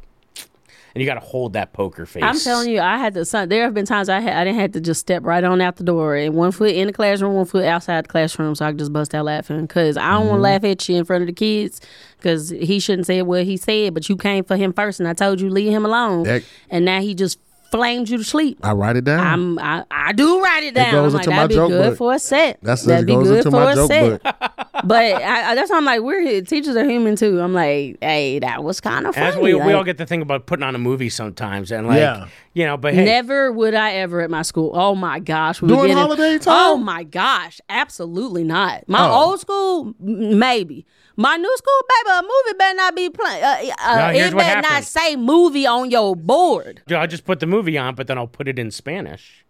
[0.96, 2.24] and you got to hold that poker face.
[2.24, 3.26] I'm telling you, I had to.
[3.26, 5.62] Son, there have been times I had I didn't have to just step right on
[5.62, 8.66] out the door and one foot in the classroom, one foot outside the classroom, so
[8.66, 9.68] I could just bust out laughing.
[9.68, 10.30] Cause I don't Mm-hmm.
[10.30, 11.82] want to laugh at you in front of the kids,
[12.22, 15.14] cause he shouldn't say what he said, but you came for him first, and I
[15.14, 17.40] told you leave him alone, That- and now he just
[17.72, 18.60] flamed you to sleep.
[18.64, 19.20] I write it down.
[19.20, 20.92] I'm I, I do write it down.
[20.92, 21.98] goes I'm like, into my that'd be good book.
[21.98, 22.60] for a set.
[22.62, 24.24] That's that'd be goes good into for my a joke set.
[24.24, 24.36] book.
[24.86, 26.42] but I, I, that's why I'm like, we're here.
[26.42, 27.42] teachers are human too.
[27.42, 29.42] I'm like, hey, that was kind of funny.
[29.42, 32.28] we, we all get to think about putting on a movie sometimes, and like Yeah.
[32.54, 34.72] you know, but hey, Never would I ever at my school.
[34.74, 36.56] Oh my gosh, we would During get holiday oh time?
[36.72, 38.88] Oh my gosh, absolutely not.
[38.88, 39.30] My Oh.
[39.32, 40.86] old school, maybe.
[41.20, 43.44] My new school, baby, a movie better not be playing.
[43.44, 46.82] Uh, uh, No, it what better not say movie on your board.
[46.96, 49.44] I'll just put the movie on, but then I'll put it in Spanish.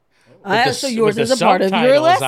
[0.43, 2.25] Uh, the so yours is a part of your lesson.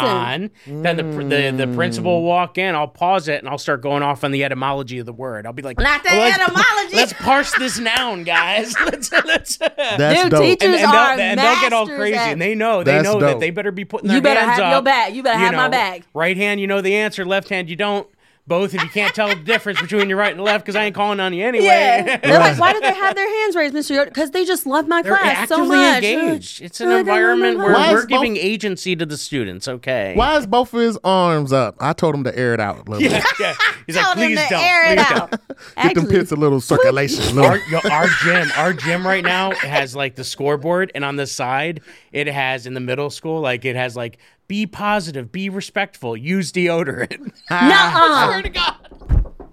[0.68, 2.76] On, then the, the the principal will walk in.
[2.76, 5.48] I'll pause it and I'll start going off on the etymology of the word.
[5.48, 8.76] I'll be like, Not the "Well, let's- etymology." Let's parse this noun, guys.
[8.86, 9.58] let's let's.
[9.58, 10.42] That's Dude, dope.
[10.42, 12.92] teachers and, and are they'll, and they'll get all crazy, at- and they know they
[12.92, 14.74] That's know that they better be putting You their better hands have up.
[14.74, 15.16] your bag.
[15.16, 16.04] You better have my bag.
[16.14, 17.24] Right hand, you know the answer.
[17.26, 18.08] Left hand, you don't.
[18.48, 20.96] Both, if you can't tell the difference between your right and left, because I ain't
[20.96, 21.66] calling on you anyway.
[21.66, 22.18] Yeah.
[22.24, 23.92] They're like, why do they have their hands raised, Mr.
[23.96, 24.10] Yoder?
[24.10, 26.04] Because they just love my They're class so much.
[26.04, 26.62] engaged.
[26.62, 27.74] It's an They're like, I love my environment where.
[27.74, 29.68] Why we're is both- giving agency to the students.
[29.68, 30.14] Okay.
[30.16, 31.76] Why is both of his arms up?
[31.80, 33.24] I told him to air it out a little bit.
[33.40, 33.54] yeah.
[33.86, 34.64] He's like, please don't.
[34.64, 35.32] air please out.
[35.32, 35.32] don't.
[35.32, 37.38] Get them Actually, pits a little circulation.
[37.40, 41.28] Our, yo, our gym, our gym right now has like the scoreboard, and on the
[41.28, 41.82] side,
[42.12, 44.18] it has in the middle school, like it has like
[44.52, 47.32] be positive, be respectful, use deodorant.
[47.50, 48.28] Nuh-uh.
[48.28, 48.76] Swear to God.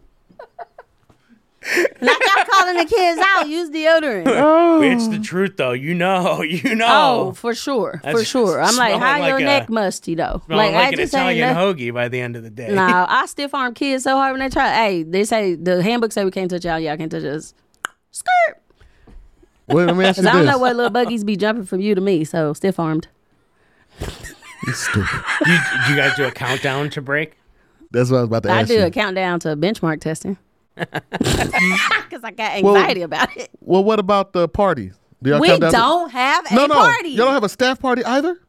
[2.01, 3.47] Like I'm calling the kids out.
[3.47, 4.27] Use deodorant.
[4.29, 4.81] Oh.
[4.83, 5.73] It's the truth, though.
[5.73, 6.87] You know, you know.
[7.29, 8.61] Oh, for sure, for sure.
[8.61, 10.41] I'm like, how like your a- neck musty though?
[10.47, 12.73] Smelling like, I an just ain't Italian no- hoagie by the end of the day.
[12.75, 14.73] Nah, I stiff arm kids so hard when they try.
[14.75, 16.81] Hey, they say the handbook say we can't touch y'all.
[16.81, 17.53] Y'all can't touch us.
[18.13, 18.63] Skirt.
[19.69, 21.81] Wait, let me ask you Cause I don't know what little buggies be jumping from
[21.81, 22.25] you to me.
[22.25, 23.07] So stiff armed.
[24.67, 25.09] You stupid.
[25.47, 27.37] You, do you guys do a countdown to break?
[27.91, 28.87] That's what I was about to I ask I do you.
[28.87, 30.37] a countdown to benchmark testing.
[30.79, 33.51] Because I got anxiety about it.
[33.61, 34.95] Well, what about the parties?
[35.23, 36.75] Do y'all We count down to- don't have a No, no.
[36.75, 37.09] party.
[37.11, 38.41] You don't have a staff party either.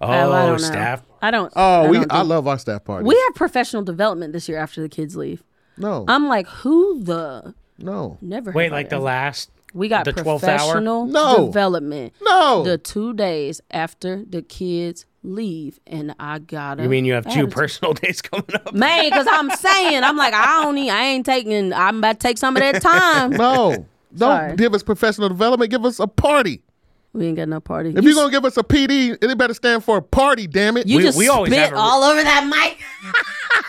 [0.00, 0.56] Oh, oh, I don't know.
[0.58, 1.02] staff.
[1.20, 1.52] I don't.
[1.56, 1.96] Oh, I we.
[1.98, 3.04] don't I do- love our staff party.
[3.06, 5.42] We have professional development this year after the kids leave.
[5.76, 8.52] no, I'm like, who the no, never?
[8.52, 9.50] Wait, have I like the last.
[9.74, 10.38] we got the 12th hour?
[10.38, 11.46] professional No.
[11.46, 12.62] development no.
[12.62, 16.82] the two days after the kids leave, and I gotta.
[16.82, 18.72] You mean you have two personal days coming up?
[18.74, 22.26] Man, because I'm saying, I'm like, I don't need, I ain't taking, I'm about to
[22.26, 23.30] take some of that time.
[23.30, 23.86] no.
[24.16, 25.70] Don't give us professional development.
[25.70, 26.62] Give us a party.
[27.12, 27.90] We ain't got no party.
[27.90, 30.48] If you you're gonna give us a PD, it better stand for a party.
[30.48, 30.88] Damn it.
[30.88, 32.78] you We- just we always spit have a- all over that mic.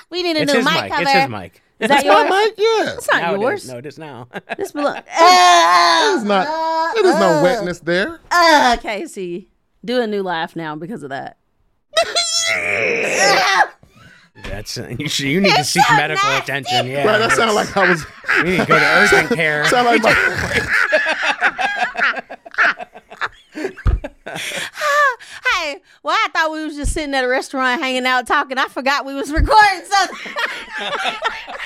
[0.10, 0.92] we need a It's new his mic mic.
[0.92, 1.02] cover.
[1.04, 1.62] It's his mic.
[1.80, 2.54] Is that That's my mic.
[2.58, 2.94] Yeah.
[2.96, 3.42] It's not Now it is.
[3.42, 3.68] yours.
[3.70, 4.28] No, it is now.
[4.58, 6.96] This belong- It's not.
[6.98, 8.20] It is no wetness there.
[8.32, 9.48] Uh, KC,
[9.86, 11.38] do a new laugh now because of that.
[14.44, 16.44] That's you, should, you need to seek so medical nasty.
[16.52, 16.88] attention.
[16.88, 17.20] Yeah, Right.
[17.20, 18.06] That sounded like I was.
[18.38, 19.66] you need to go to urgent care.
[19.66, 20.68] Sound like my,
[25.62, 28.58] Hey, well, I thought we was just sitting at a restaurant hanging out talking.
[28.58, 30.32] I forgot we was recording something.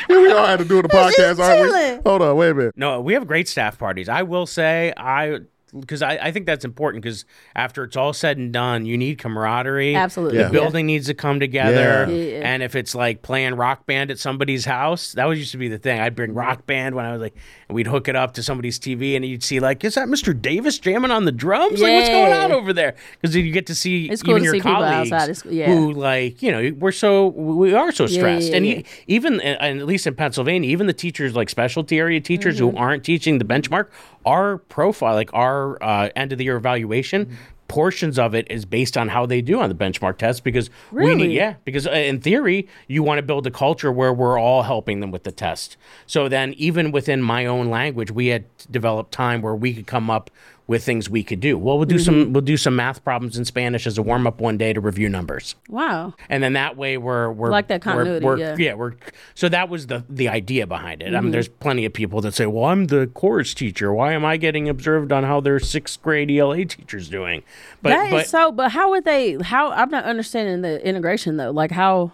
[0.08, 2.02] here we all had to do the podcast, aren't we?
[2.10, 2.36] Hold on.
[2.36, 2.78] Wait a minute.
[2.78, 4.10] No, we have great staff parties.
[4.10, 5.39] I will say, I
[5.80, 9.18] because I, I think that's important because after it's all said and done, you need
[9.18, 9.96] camaraderie.
[9.96, 10.38] Absolutely.
[10.38, 10.50] the Yeah.
[10.50, 12.06] building needs to come together.
[12.10, 12.16] Yeah.
[12.40, 12.42] Yeah.
[12.54, 15.68] And if it's like playing rock band at somebody's house, that was used to be
[15.68, 16.00] the thing.
[16.00, 17.36] I'd bring rock band when I was like,
[17.68, 20.40] and we'd hook it up to somebody's TV, and you'd see like, is that Mr.
[20.40, 21.82] Davis jamming on the drums?
[21.82, 22.44] Like, what's going Yeah.
[22.46, 22.96] on over there?
[23.22, 25.30] Because you get to see It's cool even to your see people colleagues outside.
[25.30, 25.68] It's- yeah.
[25.68, 28.74] who like you know we're so we are so Yeah, stressed, yeah, and yeah.
[28.78, 32.70] e- even and at least in Pennsylvania, even the teachers like specialty area teachers Mm-hmm.
[32.72, 33.88] who aren't teaching the benchmark,
[34.26, 37.26] our profile, like our uh, end of the year evaluation.
[37.26, 37.36] Mm-hmm.
[37.68, 41.05] Portions of it is based on how they do on the benchmark test because we
[41.07, 41.28] Really?
[41.28, 44.61] need, yeah, because uh, in theory, you want to build a culture where we're all
[44.61, 45.76] helping them with the test.
[46.05, 50.11] So then, even within my own language, we had developed time where we could come
[50.11, 50.30] up
[50.68, 51.57] with things we could do.
[51.57, 52.03] Well, we'll do Mm-hmm.
[52.24, 54.82] some we'll do some math problems in Spanish as a warm up one day to
[54.82, 56.13] review numbers Wow.
[56.30, 58.74] and then that way we're we're Like that we're- continuity, We're, yeah.
[58.74, 58.93] we're
[59.36, 61.07] so that was the the idea behind it.
[61.07, 61.26] I Mm-hmm.
[61.26, 63.93] mean, there's plenty of people that say, "Well, I'm the chorus teacher.
[63.93, 67.43] Why am I getting observed on how their sixth grade ELA teacher's doing?"
[67.82, 68.51] But That is but so.
[68.51, 69.34] But how would they?
[69.41, 71.51] How I'm not understanding the integration though.
[71.51, 72.11] Like how?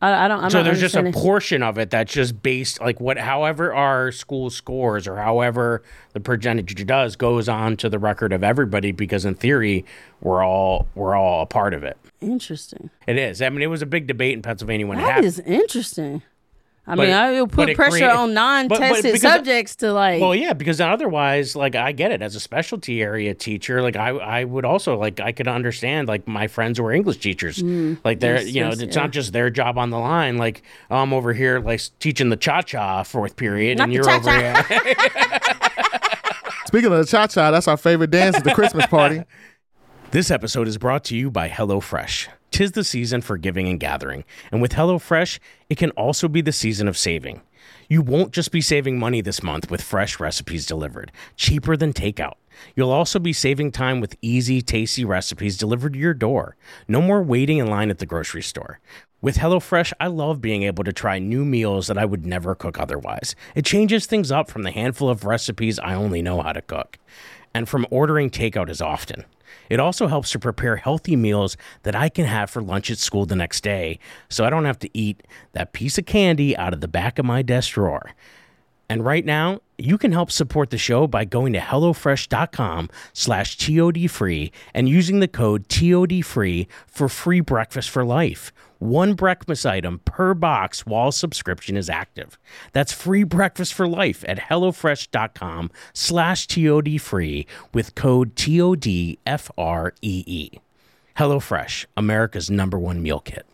[0.00, 0.44] I, I don't.
[0.44, 4.12] I'm so there's just a portion of it that's just based like what however our
[4.12, 5.82] school scores or however
[6.12, 9.84] the percentage does goes on to the record of everybody because in theory
[10.20, 11.96] we're all we're all a part of it.
[12.20, 12.90] interesting.
[13.08, 13.42] It is.
[13.42, 15.26] I mean, it was a big debate in Pennsylvania when it That happened.
[15.26, 16.22] is interesting.
[16.90, 19.76] I But mean, it- I will put pressure create- on but- but non-tested because- subjects
[19.76, 20.22] to like.
[20.22, 23.82] Well, yeah, because otherwise, like, I get it as a specialty area teacher.
[23.82, 27.18] Like, I, I would also like, I could understand like my friends who are English
[27.18, 27.62] teachers.
[27.62, 28.44] Like, they're, Mm.
[28.46, 29.02] Yes, you know, yes, it's yeah.
[29.02, 30.38] not just their job on the line.
[30.38, 34.24] Like, I'm over here like teaching the cha cha fourth period, Not and you're over
[34.30, 34.62] cha-cha.
[34.62, 34.94] here.
[36.66, 39.22] Speaking of the cha cha, that's our favorite dance at the Christmas party.
[40.10, 42.28] This episode is brought to you by HelloFresh.
[42.50, 45.38] Tis the season for giving and gathering, and with HelloFresh,
[45.68, 47.42] it can also be the season of saving.
[47.88, 52.34] You won't just be saving money this month with fresh recipes delivered, cheaper than takeout.
[52.74, 56.56] You'll also be saving time with easy, tasty recipes delivered to your door.
[56.86, 58.80] No more waiting in line at the grocery store.
[59.20, 62.78] With HelloFresh, I love being able to try new meals that I would never cook
[62.78, 63.34] otherwise.
[63.54, 66.98] It changes things up from the handful of recipes I only know how to cook,
[67.52, 69.24] and from ordering takeout as often.
[69.68, 73.26] It also helps to prepare healthy meals that I can have for lunch at school
[73.26, 73.98] the next day,
[74.28, 77.24] so I don't have to eat that piece of candy out of the back of
[77.24, 78.10] my desk drawer.
[78.88, 84.10] And right now, you can help support the show by going to HelloFresh.com slash TOD
[84.10, 88.50] free and using the code TOD free for free breakfast for life.
[88.78, 92.38] One breakfast item per box while subscription is active.
[92.72, 100.50] That's free breakfast for life at HelloFresh.com slash TOD free with code TOD F-R-E-E.
[101.16, 103.44] HelloFresh, America's number one meal kit.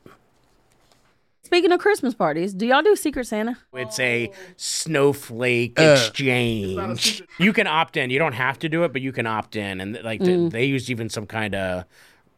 [1.43, 3.57] Speaking of Christmas parties, do y'all do Secret Santa?
[3.73, 7.23] It's a snowflake exchange.
[7.39, 8.11] You can opt in.
[8.11, 9.81] You don't have to do it, but you can opt in.
[9.81, 10.51] And like Mm.
[10.51, 11.85] they, they used even some kind of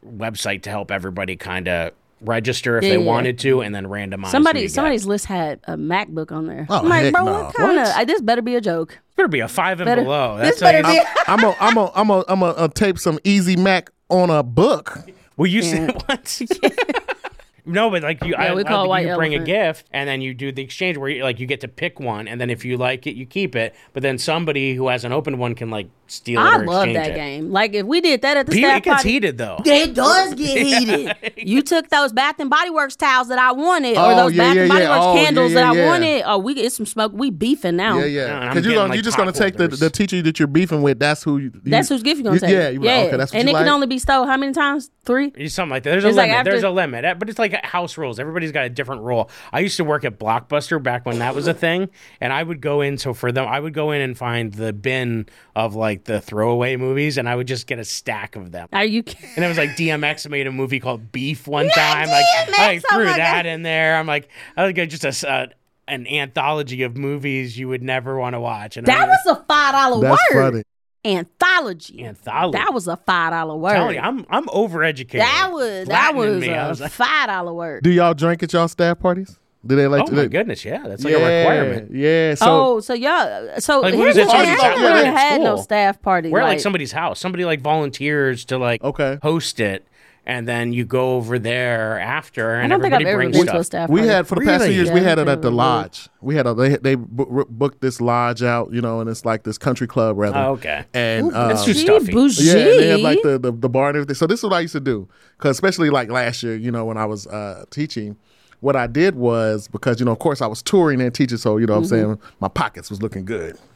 [0.06, 3.04] website to help everybody kind of register if Yeah, they yeah.
[3.04, 4.26] wanted to, and then randomize.
[4.26, 4.72] who Somebody, you get.
[4.74, 6.66] somebody's list had a MacBook on there.
[6.68, 7.32] Oh, I'm like, bro, no.
[7.44, 7.86] what kind of?
[7.88, 8.06] What?
[8.06, 8.98] This better be a joke.
[9.16, 10.36] better be a five and Better- below.
[10.38, 12.68] this That's better how you- be- I'm gonna I'm gonna I'm gonna I'm gonna uh,
[12.68, 14.98] tape some Easy Mac on a book.
[15.36, 16.40] Well, you said what?
[17.66, 19.86] no, but like you, I, we I call it think white you bring a gift,
[19.92, 22.40] and then you do the exchange where you, like you get to pick one, and
[22.40, 23.74] then if you like it, you keep it.
[23.92, 27.14] But then somebody who hasn't opened one can like steal I love that it.
[27.14, 27.50] game.
[27.50, 29.58] Like if we did that at the Pe- staff it gets party, heated though.
[29.64, 31.16] It does get heated.
[31.36, 34.42] You took those Bath and Body Works towels that I wanted, or Oh, those yeah,
[34.44, 34.90] Bath yeah, and Body yeah.
[34.90, 35.86] Works Oh, candles yeah, that I yeah.
[35.88, 36.22] wanted.
[36.26, 37.12] Oh, we get some smoke.
[37.14, 37.98] We beefing now.
[37.98, 38.38] Yeah, yeah.
[38.38, 40.98] I'm Because you're, like, you just gonna take the the teacher that you're beefing with.
[40.98, 41.38] That's who.
[41.38, 42.50] You, That's whose gift you're gonna take.
[42.50, 43.02] Yeah, you, yeah.
[43.06, 43.16] okay.
[43.16, 43.64] That's what and you it like.
[43.66, 44.90] can only be stole how many times?
[45.04, 45.32] Three.
[45.36, 45.90] It's Something like that.
[45.90, 46.34] There's a It's limit.
[46.34, 47.18] after- There's a limit.
[47.18, 48.18] But it's like house rules.
[48.18, 49.30] Everybody's got a different rule.
[49.52, 51.90] I used to work at Blockbuster back when that was a thing,
[52.20, 52.98] and I would go in.
[52.98, 56.76] So for them, I would go in and find the bin of like the throwaway
[56.76, 58.68] movies, and I would just get a stack of them.
[58.72, 59.02] Are you?
[59.02, 59.30] kidding?
[59.36, 62.08] And it was like DMX made a movie called Beef one time.
[62.08, 62.24] DMX, Like
[62.58, 63.46] I like, oh threw that God.
[63.46, 63.96] in there.
[63.96, 65.08] I'm like, I like just a.
[65.08, 65.46] s- uh,
[65.88, 69.44] an anthology of movies you would never want to watch, and That I was a
[69.44, 70.18] five dollar word.
[70.32, 70.62] funny.
[71.04, 72.04] Anthology.
[72.04, 72.58] anthology.
[72.58, 73.74] That was a five dollar word.
[73.74, 75.18] Telling you, I'm I'm overeducated.
[75.18, 76.50] that was that was me.
[76.52, 77.84] I a was like, five dollar word.
[77.84, 79.38] Do y'all drink at y'all staff parties?
[79.66, 80.12] Do they like oh to?
[80.12, 81.94] my they- goodness, yeah, that's like yeah, a requirement.
[81.94, 82.34] Yeah.
[82.34, 83.60] So oh, so y'all.
[83.60, 84.26] So Like, here's is it?
[84.26, 84.36] the thing.
[84.46, 86.30] Parties I out ain't there never had no staff party.
[86.30, 87.18] We're at like like somebody's house.
[87.20, 89.18] Somebody like volunteers to like Okay.
[89.22, 89.86] host it,
[90.24, 93.36] and then you go over there after, and I don't think I've everybody ever brings
[93.46, 94.12] been to a staff we party.
[94.12, 94.74] had for the past two Really?
[94.74, 94.90] years.
[94.90, 96.08] We had it at the lodge.
[96.20, 99.58] We had a they they booked this lodge out, you know, and it's like this
[99.58, 100.38] country club rather.
[100.38, 100.84] Oh, okay.
[100.94, 102.12] And That's um, too Gee, stuffy.
[102.12, 102.44] bougie.
[102.44, 104.14] Yeah, and they have like the, the the bar and everything.
[104.14, 105.08] So this is what I used to do,
[105.38, 108.16] because especially like last year, you know, when I was uh, teaching,
[108.60, 111.56] what I did was because you know, of course, I was touring and teaching, so
[111.56, 112.06] you know, what I'm mm-hmm.
[112.06, 113.58] saying my pockets was looking good.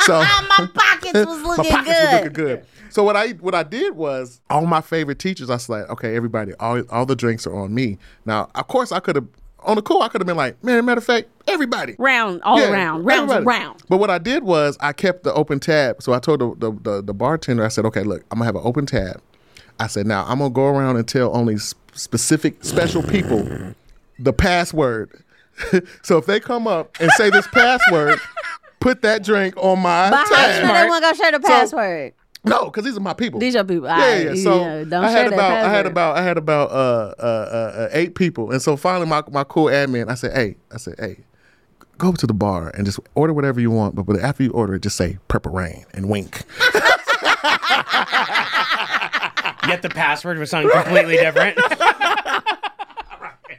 [0.00, 2.64] So my pockets was looking my pockets was looking good.
[2.88, 5.50] So what I what I did was all my favorite teachers.
[5.50, 7.98] I was like, okay, everybody, all all the drinks are on me.
[8.24, 9.26] Now, of course, I could have
[9.62, 10.02] on the cool.
[10.02, 11.94] I could have been like, man, matter of fact, everybody.
[11.98, 13.82] Round all Yeah, around, round, around.
[13.88, 16.02] But what I did was I kept the open tab.
[16.02, 18.56] So I told the, the, the, the bartender, I said, okay, look, I'm gonna have
[18.56, 19.20] an open tab.
[19.78, 23.74] I said, now I'm gonna go around and tell only specific special people
[24.18, 25.22] the password.
[26.02, 28.18] so if they come up and say this password,
[28.80, 30.62] put that drink on my But how you tab.
[30.66, 32.12] know they want to go share the So- password?
[32.44, 33.40] No, because these are my people.
[33.40, 33.88] These your people.
[33.88, 34.34] Yeah, yeah.
[34.36, 35.86] So yeah, don't I share had that about I had password.
[35.88, 39.42] about I had about uh, uh, uh, uh, eight people, and so finally my my
[39.42, 41.18] cool admin, I said, hey, I said, hey,
[41.98, 44.76] go to the bar and just order whatever you want, but, but after you order
[44.76, 46.44] it, just say Purple Rain and wink.
[49.66, 51.58] Yet the password was something completely different.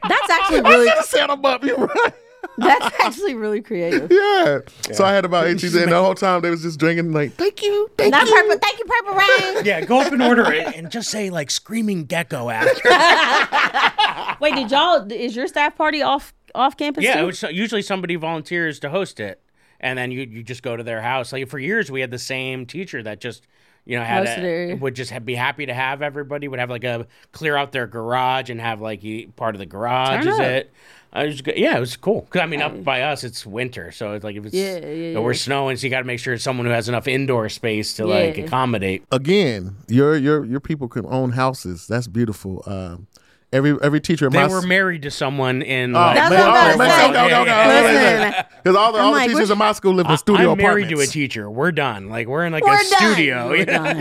[0.08, 0.90] That's actually really.
[1.02, 1.64] set them up.
[1.64, 2.12] You're right.
[2.58, 4.10] that's actually really creative.
[4.10, 4.60] Yeah.
[4.92, 7.32] So I had about eight people, and the whole time they was just drinking like,
[7.34, 8.34] thank you, thank Not you.
[8.34, 8.58] purple.
[8.58, 9.64] Thank you, purple rain.
[9.64, 14.36] yeah, go up and order it, and just say like "screaming gecko" after.
[14.40, 15.10] Wait, did y'all?
[15.12, 17.04] Is your staff party off off campus?
[17.04, 17.20] yeah, too?
[17.20, 19.42] it was usually somebody volunteers to host it,
[19.78, 21.32] and then you you just go to their house.
[21.32, 23.46] Like for years, we had the same teacher that just.
[23.86, 26.48] You know, had Hosted a, would just have, be happy to have everybody.
[26.48, 29.66] Would have like a clear out their garage and have like you, part of the
[29.66, 30.46] garage Turn is up.
[30.46, 30.72] it.
[31.12, 31.42] I was.
[31.44, 32.22] Yeah, it was cool.
[32.30, 34.92] Cause I mean, up by us, it's winter, so it's like if it's Yeah, yeah,
[34.92, 35.38] you know, we're yeah.
[35.38, 38.06] snowing, so you got to make sure it's someone who has enough indoor space to
[38.06, 39.02] like accommodate.
[39.10, 41.88] Again, your your your people can own houses.
[41.88, 42.62] That's beautiful.
[42.66, 43.08] Um,
[43.52, 45.94] every every teacher in They my were married to someone in.
[45.94, 47.10] Oh, like, That's man, what I'm man, saying.
[47.16, 48.42] okay, okay, okay.
[48.62, 50.52] Because all the, I'm all like, the teachers in my school live in I- studio
[50.52, 51.50] I'm married to a teacher.
[51.50, 52.08] We're done.
[52.08, 52.84] Like we're in like We're a done.
[53.14, 53.48] studio.
[53.48, 53.72] You're you know?
[53.72, 53.96] done.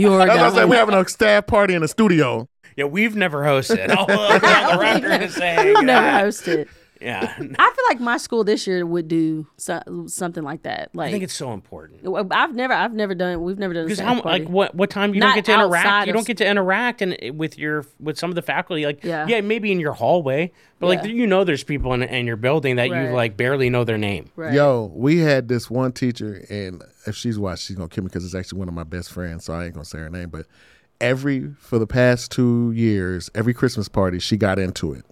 [0.00, 0.68] You're That's what I said.
[0.68, 2.48] We're having a staff party in the studio.
[2.76, 3.88] Yeah, we've never hosted.
[3.90, 6.68] I'll look on the record and say, I've never hosted.
[7.00, 7.34] Yeah.
[7.38, 10.90] I feel like my school this year would do so, something like that.
[10.94, 12.00] Like I think it's so important.
[12.32, 13.42] I've never, I've never done.
[13.42, 13.82] We've never done.
[13.82, 14.44] a Because staff party.
[14.44, 17.02] like what what time you Not don't get to interact you don't get to interact
[17.02, 19.40] and with your with some of the faculty like Yeah.
[19.40, 22.90] maybe in your hallway but like you know there's people in, in your building that
[22.90, 23.08] Right.
[23.08, 24.54] you like barely know their name Right.
[24.54, 28.24] Yo, we had this one teacher, and if she's watched, she's gonna kill me because
[28.24, 29.44] it's actually one of my best friends.
[29.44, 30.46] So I ain't gonna say her name, but
[31.00, 35.04] every for the past two years, every Christmas party, she got into it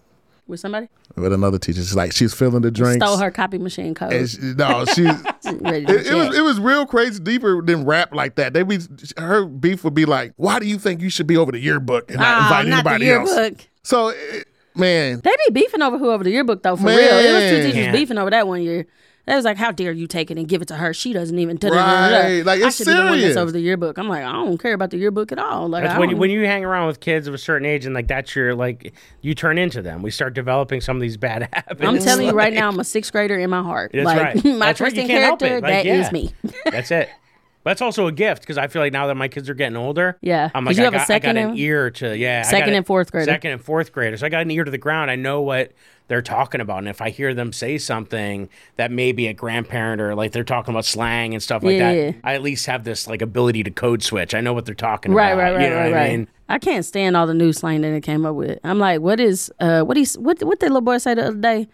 [0.52, 1.80] with somebody with another teacher.
[1.80, 3.04] She's like, she's filling the drinks.
[3.04, 4.12] stole her copy machine code.
[4.12, 5.02] And she, no, she.
[5.60, 8.52] ready to It, it was it was real crazy deeper than rap like that.
[8.52, 8.78] They be
[9.18, 12.10] her beef would be like, "Why do you think you should be over the yearbook
[12.10, 13.58] and not Oh, invite not the anybody else?" yearbook.
[13.82, 14.46] So, it,
[14.76, 16.76] man, They be beefing over who over the yearbook though.
[16.76, 17.92] For real, it was two teachers Yeah.
[17.92, 18.86] beefing over that one year.
[19.24, 20.92] They was like, "How dare you take it and give it to her?
[20.92, 22.44] She doesn't even." da-da-da-da-da." Right.
[22.44, 23.36] Like, I it's should be the one that's serious.
[23.36, 23.98] over the yearbook.
[23.98, 25.68] I'm like, I don't care about the yearbook at all.
[25.68, 27.94] Like, that's when you, when you hang around with kids of a certain age and
[27.94, 31.42] like that's your like you turn into them we start developing some of these bad
[31.52, 33.92] habits I'm telling you right now, I'm a sixth grader in my heart.
[33.94, 34.44] That's like right.
[34.44, 34.92] my That's right.
[34.92, 35.62] You can't help character, it.
[35.62, 36.10] Like, that is yeah.
[36.10, 36.34] me.
[36.64, 37.08] that's it but
[37.64, 40.18] that's also a gift because I feel like now that my kids are getting older,
[40.20, 40.50] Yeah.
[40.54, 42.48] I'm like you I have a got, I second got an ear to yeah, I
[42.50, 43.30] Second got a- and fourth grader.
[43.30, 44.16] second and fourth grader.
[44.16, 45.10] So I got an ear to the ground.
[45.10, 45.72] I know what
[46.08, 50.00] they're talking about, and if I hear them say something that may be a grandparent
[50.02, 52.12] or like they're talking about slang and stuff like Yeah, that, yeah.
[52.24, 54.34] I at least have this like ability to code switch.
[54.34, 55.42] I know what they're talking Right, about.
[55.42, 56.18] right, right, you know right, what I right.
[56.18, 56.28] mean?
[56.48, 58.58] I can't stand all the new slang that they came up with.
[58.64, 61.36] I'm like, what is uh what he's what what did little boy say the other
[61.38, 61.68] day?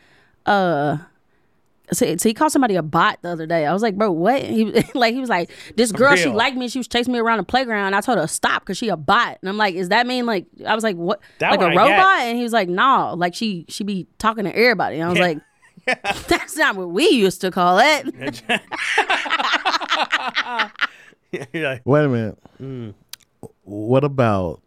[0.46, 0.98] Uh
[1.92, 3.66] so, so he called somebody a bot the other day.
[3.66, 4.42] I was like, bro, what?
[4.42, 4.64] He
[4.94, 6.68] like he was like, this girl, she liked me.
[6.68, 7.94] She was chasing me around the playground.
[7.94, 9.38] I told her stop because she a bot.
[9.40, 11.20] And I'm like, is that mean like I was like, what?
[11.38, 11.96] That like a one I get.
[11.96, 12.20] robot?
[12.20, 14.96] And he was like, no, like she she be talking to everybody.
[14.96, 15.38] And I was like,
[16.28, 18.06] that's not what we used to call it.
[21.54, 22.38] Like, wait a minute.
[22.58, 22.90] Hmm.
[23.64, 24.60] What about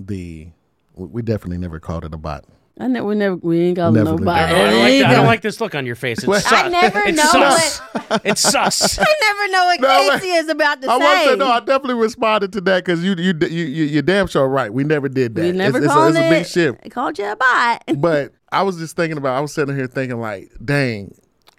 [0.00, 0.48] the?
[0.94, 2.44] We definitely never called it a bot.
[2.80, 4.38] I never, we never, we ain't got no Never bot.
[4.38, 6.18] I don't, like I don't like this look on your face.
[6.18, 6.52] It's Well- sus.
[6.52, 7.78] I never it's know sus.
[7.80, 8.98] what it's sus.
[9.00, 11.04] I never know what No, KC is about to I say.
[11.04, 11.46] want to say no.
[11.48, 14.72] I definitely responded to that because you you you you you're damn sure right.
[14.72, 15.42] We never did that.
[15.42, 16.46] we never it's, it's, a, called it's a big it.
[16.48, 16.78] shift.
[16.84, 17.82] I called you a bot.
[18.00, 19.36] But I was just thinking about.
[19.36, 21.14] I was sitting here thinking like, dang,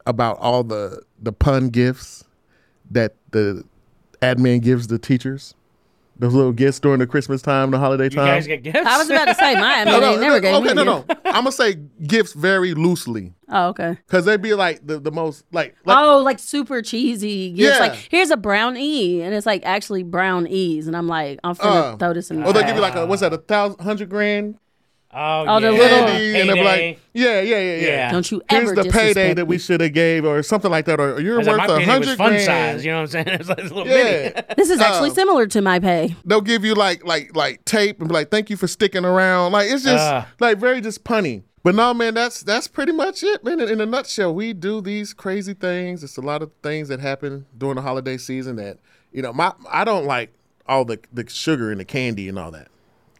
[0.05, 2.23] about all the the pun gifts
[2.91, 3.63] that the
[4.21, 5.53] admin gives the teachers.
[6.19, 8.25] Those little gifts during the Christmas time, the holiday You time.
[8.27, 8.77] guys get gifts.
[8.85, 9.87] I was about to say mine.
[9.87, 11.01] I mean, no, they no, never gave okay, me no, a no.
[11.03, 11.21] gift.
[11.25, 13.97] I'm gonna say gifts very loosely Oh, okay.
[14.05, 17.77] because they'd be like the, the most like, like oh, like super cheesy gifts.
[17.79, 17.79] Yeah.
[17.87, 21.55] Like here's a brown E, and it's like actually brown E's, and I'm like, I'm
[21.55, 22.43] finna Uh, throw this in.
[22.43, 24.57] or the they give you like a what's that a thousand hundred grand
[25.13, 27.87] oh, Oh, the little- candy, and they're like, yeah, yeah, yeah, yeah.
[27.87, 28.11] Yeah.
[28.11, 30.85] Don't you Here's ever the payday disrespect that we should have gave, or something like
[30.85, 32.45] that, or you're worth like, a payday was hundred fun grand.
[32.45, 32.85] size.
[32.85, 33.27] You know what I'm saying?
[33.39, 33.97] It's like a little mini.
[33.99, 36.15] Yeah, This is actually Um, similar to my pay.
[36.25, 39.51] they'll give you like like like tape and be like, "Thank you for sticking around."
[39.51, 40.27] Like it's just Ah.
[40.39, 41.43] like very just punny.
[41.61, 43.59] But no, man, that's that's pretty much it, man.
[43.59, 46.03] In, in a nutshell, we do these crazy things.
[46.05, 48.77] It's a lot of things that happen during the holiday season that
[49.11, 49.33] you know.
[49.33, 50.31] My I don't like
[50.67, 52.69] all the the sugar and the candy and all that.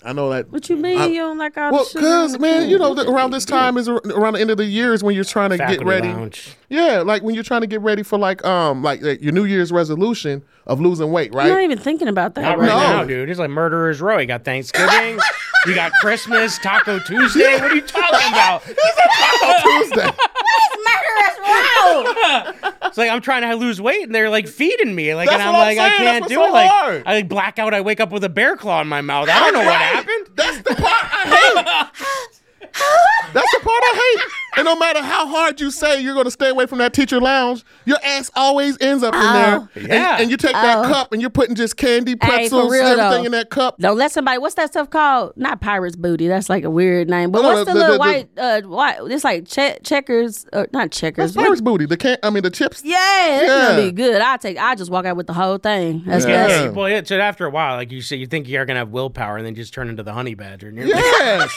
[0.03, 0.49] I know that.
[0.51, 2.05] What you mean I- you don't like all Well, the sugar?
[2.05, 4.93] cause man, you know, th- around this time is around the end of the year
[4.93, 6.07] is when you're trying to Faculty get ready.
[6.07, 6.55] lounge.
[6.69, 9.45] Yeah, like when you're trying to get ready for like um like, like your New
[9.45, 11.47] Year's resolution of losing weight, right?
[11.47, 12.41] I'm not even thinking about that.
[12.43, 12.97] Not right right No.
[12.97, 13.27] now, dude.
[13.29, 14.19] It's like murderer's row.
[14.19, 15.19] You got Thanksgiving.
[15.65, 17.53] you got Christmas, Taco Tuesday.
[17.59, 18.61] What are you talking about?
[18.61, 20.09] Taco Tuesday.
[20.11, 22.53] It's Murderer's Row.
[22.87, 25.15] It's like I'm trying to lose weight and they're like feeding me.
[25.15, 26.53] Like, That's and I'm what I'm like, I can't do what's it.
[26.53, 27.03] Like, hard.
[27.07, 27.73] I like black out.
[27.73, 29.27] I wake up with a bear claw in my mouth.
[29.27, 30.27] I don't know what happened.
[30.35, 32.35] That's the part I hate.
[33.33, 34.31] That's the part I hate.
[34.57, 37.21] And no matter how hard you say you're going to stay away from that teacher
[37.21, 39.69] lounge, your ass always ends up in there.
[39.75, 40.17] And- Yeah.
[40.19, 42.25] And, you take that cup and you're putting just candy, Oh.
[42.25, 43.23] Hey, pretzels, everything though.
[43.25, 43.77] in that cup.
[43.77, 44.39] Don't let somebody.
[44.39, 45.33] What's that stuff called?
[45.37, 46.27] Not pirate's booty.
[46.27, 47.31] That's like a weird name.
[47.31, 48.29] But No, what's the- the, the- little the- white?
[48.37, 48.97] Uh, white.
[49.11, 50.45] It's like che- checkers.
[50.51, 51.33] Or not checkers.
[51.33, 51.85] That's Pirate's booty.
[51.85, 52.81] The can I mean the chips.
[52.83, 52.97] Yeah,
[53.41, 53.67] it's Yeah.
[53.69, 54.21] gonna be good.
[54.21, 54.57] I take.
[54.57, 56.03] I just walk out with the whole thing.
[56.05, 56.31] That's Yeah.
[56.47, 56.69] that's- Yeah.
[56.71, 59.37] Well, yeah, so after a while, like you say, you think you're gonna have willpower,
[59.37, 60.67] and then just turn into the honey badger.
[60.69, 61.51] And you're Yes.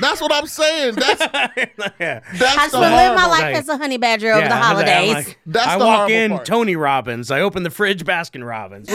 [0.00, 0.94] That's what I'm saying.
[0.96, 1.20] That's
[2.00, 2.20] yeah.
[2.34, 3.30] that's I the still live my horrible.
[3.30, 5.14] life Like- as a honey badger over Yeah, the I I'm holidays.
[5.14, 6.46] like- That's I the walk horrible in, part.
[6.46, 7.30] Tony Robbins.
[7.30, 8.88] I open the fridge, Baskin Robbins.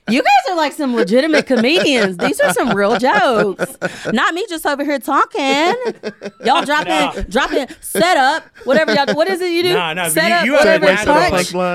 [0.08, 2.16] You guys are like some legitimate comedians.
[2.16, 3.76] These are some real jokes.
[4.12, 5.74] Not me just over here talking.
[6.44, 9.14] Y'all dropping, dropping, set up, whatever y'all.
[9.14, 9.72] What is it you do?
[9.74, 10.86] no, no, set you, up, you whatever.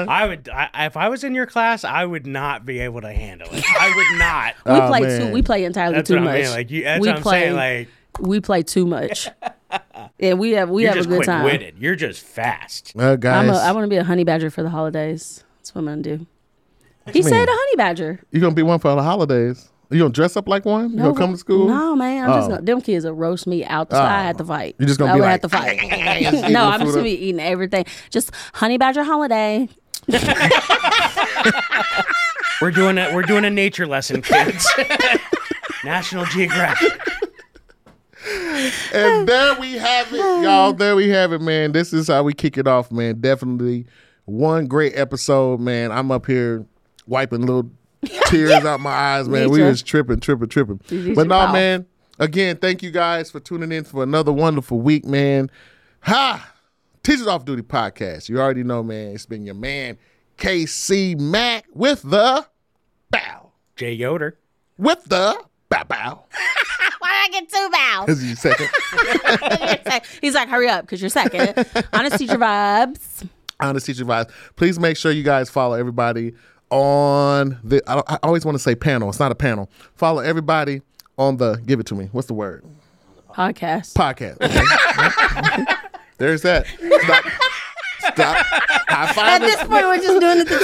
[0.09, 3.11] I would, I, if I was in your class, I would not be able to
[3.11, 3.63] handle it.
[3.79, 4.55] I would not.
[4.65, 5.21] We Oh, play man.
[5.27, 5.31] too.
[5.33, 6.41] We play entirely That's too what I much.
[6.43, 6.51] mean.
[6.51, 7.55] Like you, that's we what I'm play, saying.
[7.55, 7.87] Like
[8.19, 9.27] we play too much.
[10.19, 11.41] Yeah, we have we you're have a just good time.
[11.43, 11.75] quick-witted.
[11.79, 12.93] You're just fast.
[12.97, 15.43] Uh, guys, I'm a, I want to be a honey badger for the holidays.
[15.57, 16.25] That's what I'm gonna do.
[17.13, 18.19] He said a honey badger.
[18.31, 19.69] You gonna be one for the holidays?
[19.89, 20.91] You gonna dress up like one?
[20.91, 21.67] You gonna come to school?
[21.67, 22.25] No, man.
[22.29, 22.49] I'm just Oh.
[22.55, 23.89] gonna, them kids will roast me out.
[23.89, 24.75] The, I had to fight.
[24.79, 25.79] You just gonna I be would like, have to fight.
[26.33, 27.03] eating no, I'm just gonna up?
[27.05, 27.85] be eating everything.
[28.09, 29.69] Just honey badger holiday.
[32.61, 34.67] We're doing a we're doing a nature lesson, kids.
[35.85, 36.91] National Geographic.
[38.93, 40.73] And there we have it, y'all.
[40.73, 41.71] There we have it, man.
[41.71, 43.19] This is how we kick it off, man.
[43.21, 43.85] Definitely
[44.25, 45.91] one great episode, man.
[45.91, 46.65] I'm up here
[47.05, 47.69] wiping little
[48.27, 49.49] tears out my eyes, man.
[49.49, 49.69] We Nature.
[49.69, 50.79] was tripping, tripping, tripping.
[51.15, 51.53] But no, power.
[51.53, 51.85] man.
[52.19, 55.51] Again, thank you guys for tuning in for another wonderful week, man.
[56.01, 56.53] Ha!
[57.03, 58.27] Teachers Off Duty podcast.
[58.27, 59.13] You already know, man.
[59.13, 59.97] It's been your man
[60.37, 62.45] KC Mack with the
[63.11, 64.37] bow, Jay Yoder.
[64.77, 66.23] with the bow bow.
[67.17, 68.09] Why did I get two bows?
[68.09, 70.11] As you second.
[70.21, 71.65] He's like, hurry up, because you're second.
[71.93, 73.27] Honest teacher vibes.
[73.59, 74.29] Honest Teacher vibes.
[74.55, 76.33] Please make sure you guys follow everybody
[76.69, 77.81] on the.
[77.87, 79.09] I, I always want to say panel.
[79.09, 79.67] It's not a panel.
[79.95, 80.83] Follow everybody
[81.17, 81.55] on the.
[81.65, 82.09] Give it to me.
[82.11, 82.63] What's the word?
[83.33, 83.93] Podcast.
[83.93, 84.41] Podcast.
[84.41, 85.73] Okay.
[86.19, 86.67] There's that.
[86.67, 87.25] Stop.
[88.13, 88.45] Stop.
[88.89, 89.41] High five.
[89.41, 90.59] At this point, we're just doing it to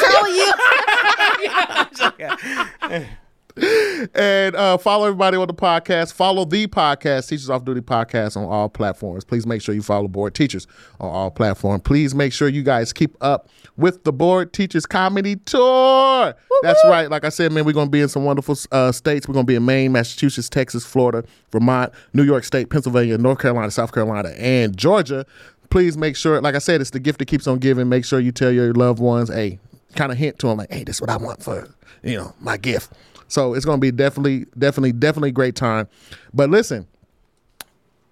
[2.90, 3.10] troll you.
[3.56, 6.14] And uh, follow everybody on the podcast.
[6.14, 9.24] Follow the podcast, Teachers Off Duty Podcast, on all platforms.
[9.24, 10.68] Please make sure you follow Bored Teachers
[11.00, 11.84] on all platforms.
[11.84, 16.34] Please make sure you guys keep up with the Bored Teachers Comedy Tour.
[16.64, 17.10] That's right.
[17.10, 19.28] Like I said, man, we're going to be in some wonderful uh, states.
[19.28, 23.40] We're going to be in Maine, Massachusetts, Texas, Florida, Vermont, New York State, Pennsylvania, North
[23.40, 25.26] Carolina, South Carolina, and Georgia.
[25.70, 27.90] Please make sure, like I said, it's the gift that keeps on giving.
[27.90, 29.60] Make sure you tell your loved ones, hey,
[29.96, 31.68] kind of hint to them, like, hey, this is what I want for,
[32.04, 32.92] you know, my gift.
[33.34, 35.88] So it's going to be definitely, definitely, definitely great time.
[36.36, 36.86] But listen,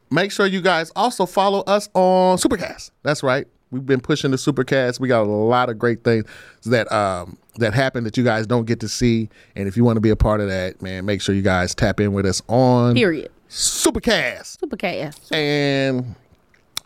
[0.09, 2.89] make sure you guys also follow us on Supercast.
[3.03, 3.45] That's right.
[3.69, 4.99] We've been pushing the Supercast.
[4.99, 6.25] We got a lot of great things
[6.65, 9.29] that um, that happen that you guys don't get to see.
[9.55, 11.75] And if you want to be a part of that, man, make sure you guys
[11.75, 13.29] tap in with us on Period.
[13.47, 14.59] Supercast.
[14.59, 15.31] Super cast.
[15.35, 16.15] And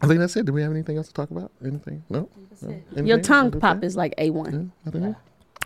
[0.02, 0.46] I think that's it.
[0.46, 1.52] Do we have anything else to talk about?
[1.66, 2.04] Anything?
[2.10, 2.28] No.
[2.62, 2.70] No?
[2.70, 3.22] Your Anything?
[3.22, 3.60] tongue Okay.
[3.60, 4.72] pop is like A1.
[4.84, 5.16] Nothing else?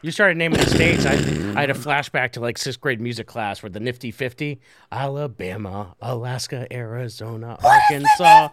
[0.01, 1.05] You started naming the states.
[1.05, 1.13] I,
[1.57, 4.59] I had a flashback to like sixth grade music class where the Nifty 50,
[4.91, 8.49] Alabama, Alaska, Arizona, Arkansas.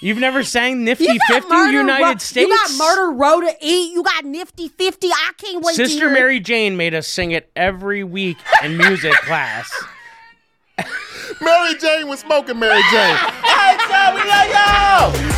[0.00, 2.48] You've never sang Nifty 50 United States?
[2.48, 3.92] You got murder row to eat.
[3.92, 5.08] You got nifty fifty.
[5.08, 6.14] I can't wait to Sister hear.
[6.14, 9.70] Mary Jane made us sing it every week in music class.
[11.40, 13.16] Mary Jane was smoking Mary Jane.
[13.16, 15.31] All right, y'all, we love y'all.